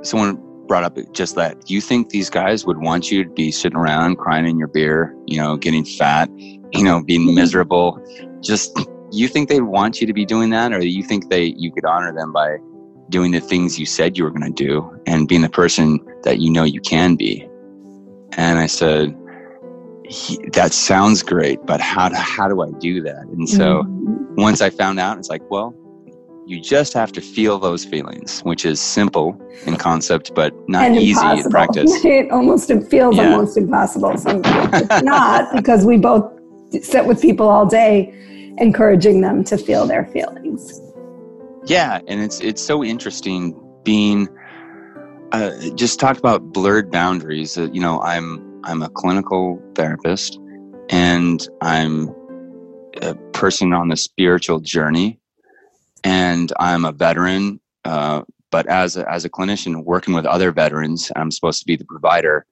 someone 0.04 0.40
brought 0.68 0.84
up 0.84 0.98
just 1.12 1.36
that. 1.36 1.70
You 1.70 1.82
think 1.82 2.10
these 2.10 2.30
guys 2.30 2.66
would 2.66 2.78
want 2.78 3.12
you 3.12 3.24
to 3.24 3.30
be 3.30 3.52
sitting 3.52 3.78
around 3.78 4.18
crying 4.18 4.48
in 4.48 4.58
your 4.58 4.68
beer, 4.68 5.16
you 5.26 5.38
know, 5.38 5.58
getting 5.58 5.84
fat, 5.84 6.30
you 6.38 6.84
know, 6.84 7.04
being 7.04 7.22
mm-hmm. 7.22 7.36
miserable? 7.36 8.00
Just 8.42 8.80
you 9.12 9.28
think 9.28 9.50
they 9.50 9.62
want 9.62 10.00
you 10.00 10.08
to 10.08 10.14
be 10.14 10.26
doing 10.26 10.50
that, 10.52 10.72
or 10.72 10.80
you 10.80 11.04
think 11.04 11.30
they 11.30 11.54
you 11.58 11.72
could 11.72 11.86
honor 11.86 12.14
them 12.14 12.32
by 12.32 12.58
doing 13.10 13.32
the 13.32 13.42
things 13.42 13.78
you 13.78 13.86
said 13.86 14.18
you 14.18 14.24
were 14.24 14.32
going 14.32 14.54
to 14.54 14.64
do 14.64 14.90
and 15.06 15.28
being 15.28 15.42
the 15.42 15.50
person 15.50 16.00
that 16.24 16.40
you 16.40 16.50
know 16.50 16.64
you 16.64 16.80
can 16.80 17.16
be? 17.16 17.48
And 18.38 18.58
I 18.58 18.68
said, 18.68 19.14
that 20.54 20.72
sounds 20.74 21.22
great, 21.22 21.60
but 21.66 21.82
how 21.82 22.10
do, 22.10 22.16
how 22.16 22.48
do 22.48 22.62
I 22.62 22.72
do 22.80 23.02
that? 23.02 23.24
And 23.24 23.48
so 23.50 23.84
mm-hmm. 23.84 24.42
once 24.42 24.62
I 24.62 24.70
found 24.70 25.00
out, 25.00 25.18
it's 25.18 25.30
like, 25.30 25.42
well, 25.50 25.76
you 26.52 26.60
just 26.60 26.94
have 26.94 27.14
to 27.14 27.22
feel 27.22 27.58
those 27.58 27.86
feelings, 27.86 28.42
which 28.42 28.66
is 28.66 28.82
simple 28.82 29.40
in 29.66 29.78
concept, 29.78 30.36
but 30.36 30.54
not 30.68 30.84
and 30.84 30.98
easy 30.98 31.12
impossible. 31.12 31.46
in 31.46 31.52
practice. 31.52 32.06
It 32.06 32.30
almost 32.30 32.70
it 32.70 32.84
feels 32.90 33.16
yeah. 33.16 33.32
almost 33.32 33.56
impossible 33.58 34.18
sometimes. 34.18 34.70
it's 34.92 35.02
not 35.02 35.56
because 35.56 35.86
we 35.86 35.98
both 35.98 36.30
sit 36.82 37.06
with 37.06 37.22
people 37.22 37.48
all 37.48 37.66
day, 37.66 38.14
encouraging 38.58 39.22
them 39.22 39.46
to 39.46 39.58
feel 39.58 39.88
their 39.88 40.06
feelings. 40.08 40.82
Yeah, 41.66 42.02
and 42.08 42.22
it's 42.22 42.42
it's 42.42 42.62
so 42.62 42.84
interesting 42.84 43.56
being. 43.84 44.28
Uh, 45.32 45.52
just 45.76 46.02
talk 46.02 46.18
about 46.18 46.52
blurred 46.52 46.92
boundaries. 46.92 47.58
Uh, 47.58 47.70
you 47.72 47.80
know, 47.80 48.02
I'm 48.02 48.62
I'm 48.66 48.82
a 48.82 48.90
clinical 48.90 49.62
therapist, 49.76 50.38
and 50.90 51.48
I'm 51.62 52.14
a 53.02 53.16
person 53.32 53.72
on 53.72 53.88
the 53.88 53.96
spiritual 53.96 54.60
journey 54.60 55.21
and 56.04 56.52
I'm 56.60 56.86
a 56.86 56.92
veteran. 56.92 57.60
Uh, 57.86 58.24
but 58.52 58.68
as 58.68 58.98
a, 58.98 59.10
as 59.10 59.26
a 59.26 59.30
clinician 59.30 59.84
working 59.86 60.14
with 60.14 60.26
other 60.26 60.52
veterans, 60.52 61.12
I'm 61.16 61.32
supposed 61.32 61.60
to 61.60 61.66
be 61.66 61.76
the 61.76 61.86
provider. 61.86 62.46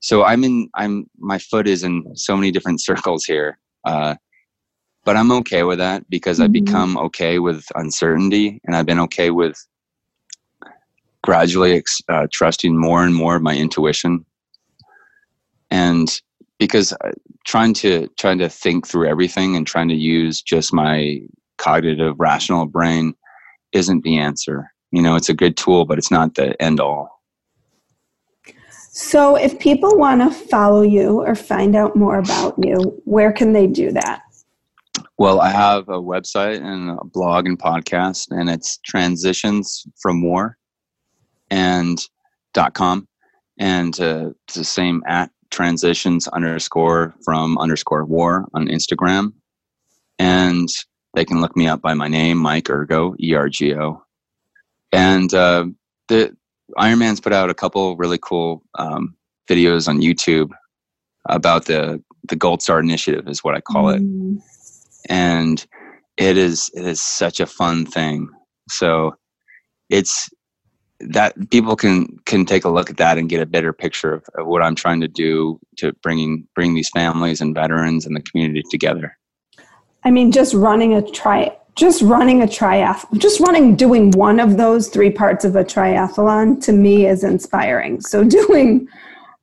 So 0.00 0.24
I'm 0.24 0.44
in. 0.44 0.68
I'm 0.74 1.08
my 1.18 1.38
foot 1.38 1.66
is 1.66 1.82
in 1.82 2.14
so 2.14 2.36
many 2.36 2.50
different 2.50 2.80
circles 2.88 3.24
here. 3.24 3.58
Uh, 3.84 4.16
but 5.04 5.16
I'm 5.16 5.30
okay 5.32 5.62
with 5.62 5.78
that 5.78 6.08
because 6.10 6.36
mm-hmm. 6.36 6.44
I've 6.44 6.52
become 6.52 6.98
okay 6.98 7.38
with 7.38 7.64
uncertainty, 7.74 8.60
and 8.64 8.76
I've 8.76 8.86
been 8.86 9.00
okay 9.00 9.30
with 9.30 9.56
gradually 11.22 11.82
uh, 12.08 12.26
trusting 12.32 12.78
more 12.78 13.04
and 13.04 13.14
more 13.14 13.36
of 13.36 13.42
my 13.42 13.56
intuition. 13.56 14.24
And 15.70 16.08
because 16.58 16.92
uh, 16.92 17.12
trying 17.44 17.74
to 17.74 18.08
trying 18.16 18.38
to 18.38 18.48
think 18.48 18.86
through 18.86 19.08
everything 19.08 19.56
and 19.56 19.66
trying 19.66 19.88
to 19.88 19.94
use 19.94 20.42
just 20.42 20.72
my 20.72 21.20
cognitive 21.58 22.14
rational 22.18 22.66
brain 22.66 23.14
isn't 23.72 24.04
the 24.04 24.18
answer. 24.18 24.72
You 24.92 25.02
know 25.02 25.16
it's 25.16 25.28
a 25.28 25.34
good 25.34 25.56
tool 25.56 25.84
but 25.84 25.98
it's 25.98 26.10
not 26.10 26.34
the 26.34 26.60
end 26.62 26.80
all. 26.80 27.22
So 28.90 29.36
if 29.36 29.58
people 29.58 29.98
want 29.98 30.22
to 30.22 30.30
follow 30.30 30.80
you 30.80 31.20
or 31.20 31.34
find 31.34 31.76
out 31.76 31.96
more 31.96 32.18
about 32.18 32.54
you 32.62 33.00
where 33.04 33.32
can 33.32 33.52
they 33.52 33.66
do 33.66 33.92
that? 33.92 34.22
Well 35.18 35.40
i 35.40 35.50
have 35.50 35.88
a 35.88 36.00
website 36.00 36.62
and 36.62 36.98
a 36.98 37.04
blog 37.04 37.46
and 37.46 37.58
podcast 37.58 38.28
and 38.30 38.48
it's 38.50 38.78
transitions 38.78 39.86
from 40.00 40.22
war 40.22 40.56
and 41.50 41.98
dot 42.52 42.74
com. 42.74 43.06
And 43.58 43.98
uh, 44.00 44.30
it's 44.44 44.54
the 44.54 44.64
same 44.64 45.02
at 45.06 45.30
transitions 45.50 46.28
underscore 46.28 47.14
from 47.24 47.56
underscore 47.58 48.04
war 48.04 48.46
on 48.54 48.66
instagram. 48.66 49.32
And 50.18 50.68
they 51.16 51.24
can 51.24 51.40
look 51.40 51.56
me 51.56 51.66
up 51.66 51.80
by 51.80 51.94
my 51.94 52.08
name, 52.08 52.36
Mike 52.36 52.68
Ergo, 52.68 53.16
E 53.18 53.34
R 53.34 53.48
G 53.48 53.74
O. 53.74 54.02
And 54.92 55.32
uh, 55.32 55.64
the 56.08 56.36
Ironman's 56.78 57.20
put 57.20 57.32
out 57.32 57.50
a 57.50 57.54
couple 57.54 57.96
really 57.96 58.18
cool 58.18 58.62
um, 58.78 59.16
videos 59.48 59.88
on 59.88 60.02
YouTube 60.02 60.50
about 61.28 61.64
the 61.64 62.02
the 62.28 62.36
Gold 62.36 62.60
Star 62.60 62.78
Initiative, 62.78 63.26
is 63.28 63.42
what 63.42 63.54
I 63.54 63.60
call 63.60 63.88
it. 63.88 64.02
Mm. 64.02 64.42
And 65.08 65.66
it 66.18 66.36
is 66.36 66.70
it 66.74 66.84
is 66.84 67.00
such 67.00 67.40
a 67.40 67.46
fun 67.46 67.86
thing. 67.86 68.28
So 68.68 69.16
it's 69.88 70.28
that 71.00 71.34
people 71.50 71.76
can 71.76 72.18
can 72.26 72.44
take 72.44 72.66
a 72.66 72.70
look 72.70 72.90
at 72.90 72.98
that 72.98 73.16
and 73.16 73.28
get 73.28 73.40
a 73.40 73.46
better 73.46 73.72
picture 73.72 74.12
of, 74.12 74.24
of 74.34 74.46
what 74.46 74.62
I'm 74.62 74.74
trying 74.74 75.00
to 75.00 75.08
do 75.08 75.58
to 75.78 75.92
bringing 76.02 76.46
bring 76.54 76.74
these 76.74 76.90
families 76.90 77.40
and 77.40 77.54
veterans 77.54 78.04
and 78.04 78.14
the 78.14 78.20
community 78.20 78.62
together. 78.70 79.16
I 80.06 80.10
mean, 80.10 80.30
just 80.30 80.54
running 80.54 80.94
a 80.94 81.02
tri, 81.02 81.50
just 81.74 82.00
running 82.00 82.40
a 82.40 82.46
triathlon, 82.46 83.18
just 83.18 83.40
running, 83.40 83.74
doing 83.74 84.12
one 84.12 84.38
of 84.38 84.56
those 84.56 84.86
three 84.88 85.10
parts 85.10 85.44
of 85.44 85.56
a 85.56 85.64
triathlon 85.64 86.62
to 86.62 86.72
me 86.72 87.06
is 87.06 87.24
inspiring. 87.24 88.00
So 88.00 88.22
doing 88.22 88.86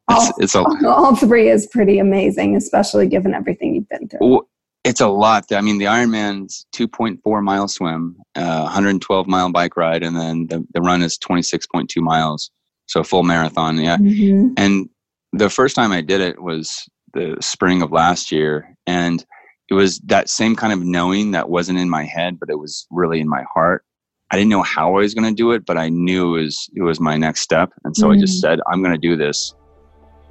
all, 0.08 0.30
it's, 0.30 0.40
it's 0.40 0.56
a, 0.56 0.64
all 0.88 1.18
three 1.18 1.50
is 1.50 1.68
pretty 1.68 2.00
amazing, 2.00 2.56
especially 2.56 3.08
given 3.10 3.34
everything 3.34 3.76
you've 3.76 3.90
been 3.90 4.08
through. 4.08 4.48
It's 4.86 5.02
a 5.02 5.08
lot. 5.08 5.52
I 5.52 5.60
mean, 5.60 5.80
the 5.80 5.86
Ironman's 5.86 6.66
2.4 6.74 7.44
mile 7.44 7.68
swim, 7.68 8.16
uh, 8.36 8.62
112 8.62 9.28
mile 9.28 9.52
bike 9.52 9.76
ride, 9.76 10.02
and 10.02 10.16
then 10.16 10.48
the, 10.48 10.66
the 10.74 10.82
run 10.82 11.02
is 11.02 11.18
26.2 11.18 11.90
miles. 11.98 12.52
So 12.86 13.04
full 13.04 13.24
marathon, 13.24 13.78
yeah. 13.80 13.98
Mm-hmm. 13.98 14.54
And 14.56 14.90
the 15.34 15.50
first 15.50 15.76
time 15.76 15.92
I 15.92 16.00
did 16.00 16.22
it 16.22 16.42
was 16.42 16.88
the 17.14 17.36
spring 17.42 17.82
of 17.82 17.92
last 17.92 18.32
year, 18.32 18.78
and 18.88 19.26
it 19.74 19.76
was 19.76 20.00
that 20.02 20.30
same 20.30 20.56
kind 20.56 20.72
of 20.72 20.84
knowing 20.84 21.32
that 21.32 21.50
wasn't 21.50 21.80
in 21.80 21.90
my 21.90 22.04
head, 22.04 22.40
but 22.40 22.50
it 22.52 22.60
was 22.60 22.86
really 22.92 23.20
in 23.20 23.28
my 23.28 23.44
heart. 23.52 23.84
I 24.30 24.36
didn't 24.36 24.52
know 24.52 24.62
how 24.62 24.90
I 24.90 25.00
was 25.00 25.16
going 25.16 25.28
to 25.28 25.36
do 25.36 25.52
it, 25.52 25.66
but 25.66 25.78
I 25.80 25.90
knew 25.90 26.36
it 26.36 26.42
was 26.44 26.70
it 26.76 26.84
was 26.84 27.00
my 27.00 27.18
next 27.18 27.42
step, 27.42 27.72
and 27.84 27.96
so 27.96 28.08
mm-hmm. 28.08 28.18
I 28.18 28.22
just 28.22 28.38
mm. 28.38 28.42
said, 28.42 28.60
"I'm 28.68 28.84
going 28.84 28.94
to 28.94 29.00
do 29.00 29.16
this." 29.16 29.56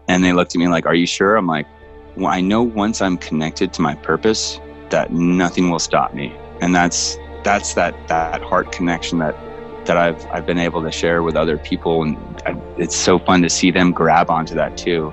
And 0.08 0.24
they 0.24 0.32
looked 0.32 0.54
at 0.54 0.58
me 0.58 0.68
like, 0.68 0.86
"Are 0.86 0.94
you 0.94 1.06
sure?" 1.06 1.36
I'm 1.36 1.48
like, 1.48 1.66
well, 2.16 2.28
"I 2.28 2.40
know 2.40 2.62
once 2.62 3.02
I'm 3.02 3.18
connected 3.18 3.72
to 3.74 3.82
my 3.82 3.96
purpose, 3.96 4.60
that 4.90 5.12
nothing 5.12 5.70
will 5.70 5.80
stop 5.80 6.14
me." 6.14 6.36
And 6.60 6.72
that's 6.72 7.18
that's 7.42 7.74
that 7.74 7.94
that 8.06 8.42
heart 8.42 8.70
connection 8.70 9.18
that 9.18 9.34
that 9.86 9.96
I've 9.96 10.24
I've 10.30 10.46
been 10.46 10.58
able 10.58 10.82
to 10.84 10.92
share 10.92 11.24
with 11.24 11.34
other 11.34 11.58
people, 11.58 12.02
and 12.02 12.16
I, 12.46 12.56
it's 12.78 12.96
so 12.96 13.18
fun 13.18 13.42
to 13.42 13.50
see 13.50 13.72
them 13.72 13.90
grab 13.90 14.30
onto 14.30 14.54
that 14.54 14.76
too. 14.76 15.12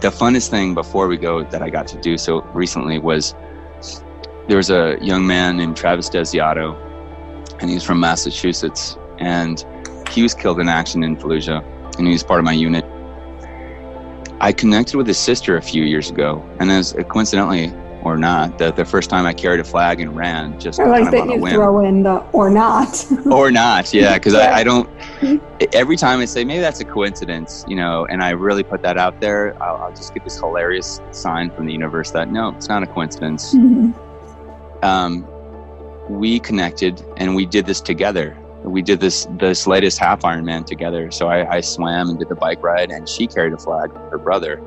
The 0.00 0.10
funnest 0.10 0.50
thing 0.50 0.74
before 0.74 1.08
we 1.08 1.16
go 1.16 1.42
that 1.42 1.62
I 1.62 1.70
got 1.70 1.88
to 1.88 2.00
do 2.00 2.16
so 2.16 2.42
recently 2.54 2.98
was 2.98 3.34
there 4.48 4.56
was 4.56 4.70
a 4.70 4.96
young 5.00 5.26
man 5.26 5.56
named 5.56 5.76
Travis 5.76 6.08
Desiato 6.08 6.76
and 7.60 7.70
he's 7.70 7.82
from 7.82 8.00
Massachusetts. 8.00 8.96
And 9.18 9.64
he 10.10 10.22
was 10.22 10.34
killed 10.34 10.60
in 10.60 10.68
action 10.68 11.02
in 11.02 11.16
Fallujah, 11.16 11.64
and 11.98 12.06
he 12.06 12.12
was 12.12 12.22
part 12.22 12.38
of 12.38 12.44
my 12.44 12.52
unit. 12.52 12.84
I 14.40 14.52
connected 14.52 14.96
with 14.96 15.06
his 15.06 15.18
sister 15.18 15.56
a 15.56 15.62
few 15.62 15.84
years 15.84 16.10
ago, 16.10 16.46
and 16.60 16.70
as 16.70 16.94
coincidentally 17.08 17.72
or 18.02 18.16
not, 18.16 18.58
the, 18.58 18.70
the 18.70 18.84
first 18.84 19.10
time 19.10 19.26
I 19.26 19.32
carried 19.32 19.58
a 19.58 19.64
flag 19.64 20.00
and 20.00 20.14
ran, 20.14 20.60
just 20.60 20.78
I 20.78 20.86
like 20.86 21.10
that 21.10 21.26
you 21.26 21.48
throw 21.48 21.84
in 21.84 22.02
the 22.02 22.18
or 22.32 22.50
not, 22.50 23.04
or 23.26 23.50
not, 23.50 23.92
yeah, 23.92 24.14
because 24.14 24.34
I, 24.34 24.58
I 24.58 24.64
don't. 24.64 24.88
Every 25.72 25.96
time 25.96 26.20
I 26.20 26.26
say 26.26 26.44
maybe 26.44 26.60
that's 26.60 26.80
a 26.80 26.84
coincidence, 26.84 27.64
you 27.66 27.76
know, 27.76 28.06
and 28.06 28.22
I 28.22 28.30
really 28.30 28.62
put 28.62 28.82
that 28.82 28.98
out 28.98 29.20
there, 29.20 29.60
I'll, 29.62 29.76
I'll 29.76 29.94
just 29.94 30.12
get 30.12 30.22
this 30.22 30.38
hilarious 30.38 31.00
sign 31.12 31.50
from 31.50 31.66
the 31.66 31.72
universe 31.72 32.10
that 32.10 32.30
no, 32.30 32.50
it's 32.50 32.68
not 32.68 32.82
a 32.82 32.86
coincidence. 32.86 33.54
Mm-hmm. 33.54 34.05
Um, 34.82 35.26
we 36.08 36.38
connected 36.38 37.02
and 37.16 37.34
we 37.34 37.46
did 37.46 37.66
this 37.66 37.80
together. 37.80 38.36
We 38.62 38.82
did 38.82 39.00
this 39.00 39.26
this 39.38 39.66
latest 39.66 39.98
half 39.98 40.22
Ironman 40.22 40.66
together. 40.66 41.10
So 41.10 41.28
I, 41.28 41.56
I 41.56 41.60
swam 41.60 42.10
and 42.10 42.18
did 42.18 42.28
the 42.28 42.34
bike 42.34 42.62
ride, 42.62 42.90
and 42.90 43.08
she 43.08 43.26
carried 43.26 43.52
a 43.52 43.58
flag, 43.58 43.92
her 44.10 44.18
brother. 44.18 44.60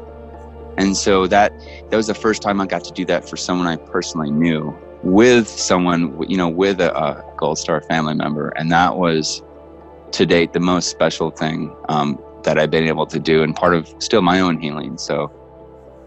And 0.78 0.96
so 0.96 1.28
that 1.28 1.52
that 1.90 1.98
was 1.98 2.08
the 2.08 2.14
first 2.14 2.42
time 2.42 2.62
I 2.62 2.66
got 2.66 2.84
to 2.86 2.94
do 2.94 3.06
that 3.06 3.28
for 3.28 3.36
someone 3.36 3.68
I 3.68 3.76
personally 3.76 4.32
knew 4.32 4.78
with 5.04 5.48
someone, 5.48 6.22
you 6.30 6.38
know, 6.38 6.50
with 6.50 6.82
a, 6.82 6.96
a 6.96 7.24
Gold 7.38 7.58
Star 7.58 7.82
family 7.82 8.14
member, 8.14 8.50
and 8.50 8.72
that 8.72 8.98
was 8.98 9.42
to 10.12 10.26
date 10.26 10.54
the 10.54 10.60
most 10.60 10.90
special 10.90 11.30
thing 11.30 11.76
um, 11.88 12.20
that 12.44 12.58
I've 12.58 12.72
been 12.72 12.88
able 12.88 13.06
to 13.08 13.20
do, 13.20 13.44
and 13.44 13.56
part 13.56 13.76
of 13.76 13.94
still 14.00 14.22
my 14.22 14.40
own 14.40 14.60
healing. 14.60 14.98
So 14.98 15.32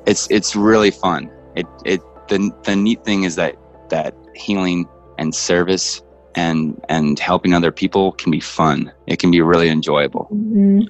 it's 0.06 0.30
it's 0.30 0.56
really 0.56 0.90
fun. 0.90 1.30
It 1.54 1.66
it 1.84 2.00
the 2.28 2.50
the 2.64 2.76
neat 2.76 3.04
thing 3.04 3.24
is 3.24 3.36
that 3.36 3.56
that 3.92 4.16
healing 4.34 4.88
and 5.18 5.34
service 5.34 6.02
and 6.34 6.82
and 6.88 7.18
helping 7.18 7.54
other 7.54 7.70
people 7.70 8.12
can 8.12 8.32
be 8.32 8.40
fun. 8.40 8.92
It 9.06 9.18
can 9.18 9.30
be 9.30 9.40
really 9.40 9.68
enjoyable. 9.68 10.28
Mm-hmm. 10.32 10.82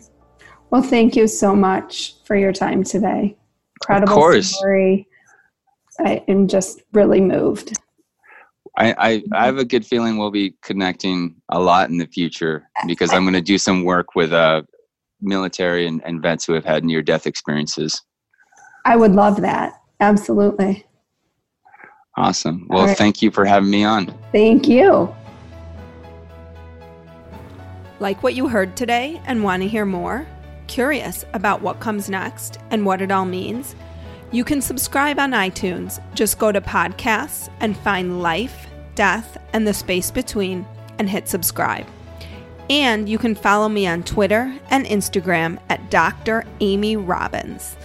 Well, 0.70 0.82
thank 0.82 1.16
you 1.16 1.28
so 1.28 1.54
much 1.54 2.14
for 2.24 2.34
your 2.36 2.52
time 2.52 2.82
today. 2.82 3.36
Incredible 3.82 4.12
of 4.12 4.18
course. 4.18 4.56
story. 4.56 5.06
I 5.98 6.24
am 6.28 6.48
just 6.48 6.80
really 6.92 7.20
moved. 7.20 7.78
I, 8.78 8.94
I, 8.96 9.22
I, 9.32 9.44
have 9.44 9.58
a 9.58 9.66
good 9.66 9.84
feeling 9.84 10.16
we'll 10.16 10.30
be 10.30 10.54
connecting 10.62 11.36
a 11.50 11.60
lot 11.60 11.90
in 11.90 11.98
the 11.98 12.06
future 12.06 12.66
because 12.86 13.12
I'm 13.12 13.24
going 13.24 13.34
to 13.34 13.42
do 13.42 13.58
some 13.58 13.84
work 13.84 14.14
with 14.14 14.32
uh, 14.32 14.62
military 15.20 15.86
and, 15.86 16.00
and 16.06 16.22
vets 16.22 16.46
who 16.46 16.54
have 16.54 16.64
had 16.64 16.82
near 16.82 17.02
death 17.02 17.26
experiences. 17.26 18.00
I 18.86 18.96
would 18.96 19.12
love 19.12 19.42
that. 19.42 19.74
Absolutely. 20.00 20.86
Awesome. 22.16 22.66
Well, 22.68 22.86
right. 22.86 22.96
thank 22.96 23.22
you 23.22 23.30
for 23.30 23.44
having 23.44 23.70
me 23.70 23.84
on. 23.84 24.14
Thank 24.32 24.68
you. 24.68 25.14
Like 28.00 28.22
what 28.22 28.34
you 28.34 28.48
heard 28.48 28.76
today 28.76 29.20
and 29.26 29.44
want 29.44 29.62
to 29.62 29.68
hear 29.68 29.86
more? 29.86 30.26
Curious 30.66 31.24
about 31.32 31.62
what 31.62 31.80
comes 31.80 32.10
next 32.10 32.58
and 32.70 32.84
what 32.84 33.00
it 33.00 33.10
all 33.10 33.24
means? 33.24 33.74
You 34.30 34.44
can 34.44 34.60
subscribe 34.60 35.18
on 35.18 35.32
iTunes. 35.32 36.02
Just 36.14 36.38
go 36.38 36.52
to 36.52 36.60
podcasts 36.60 37.50
and 37.60 37.76
find 37.76 38.22
Life, 38.22 38.66
Death, 38.94 39.38
and 39.52 39.66
the 39.66 39.74
Space 39.74 40.10
Between 40.10 40.66
and 40.98 41.08
hit 41.08 41.28
subscribe. 41.28 41.86
And 42.70 43.08
you 43.08 43.18
can 43.18 43.34
follow 43.34 43.68
me 43.68 43.86
on 43.86 44.02
Twitter 44.02 44.54
and 44.70 44.86
Instagram 44.86 45.58
at 45.68 45.90
Dr. 45.90 46.44
Amy 46.60 46.96
Robbins. 46.96 47.76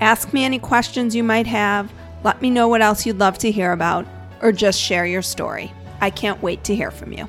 Ask 0.00 0.32
me 0.32 0.44
any 0.44 0.58
questions 0.58 1.16
you 1.16 1.24
might 1.24 1.46
have 1.46 1.90
let 2.26 2.42
me 2.42 2.50
know 2.50 2.66
what 2.66 2.82
else 2.82 3.06
you'd 3.06 3.20
love 3.20 3.38
to 3.38 3.52
hear 3.52 3.70
about, 3.70 4.04
or 4.42 4.50
just 4.50 4.80
share 4.80 5.06
your 5.06 5.22
story. 5.22 5.72
I 6.00 6.10
can't 6.10 6.42
wait 6.42 6.64
to 6.64 6.74
hear 6.74 6.90
from 6.90 7.12
you. 7.12 7.28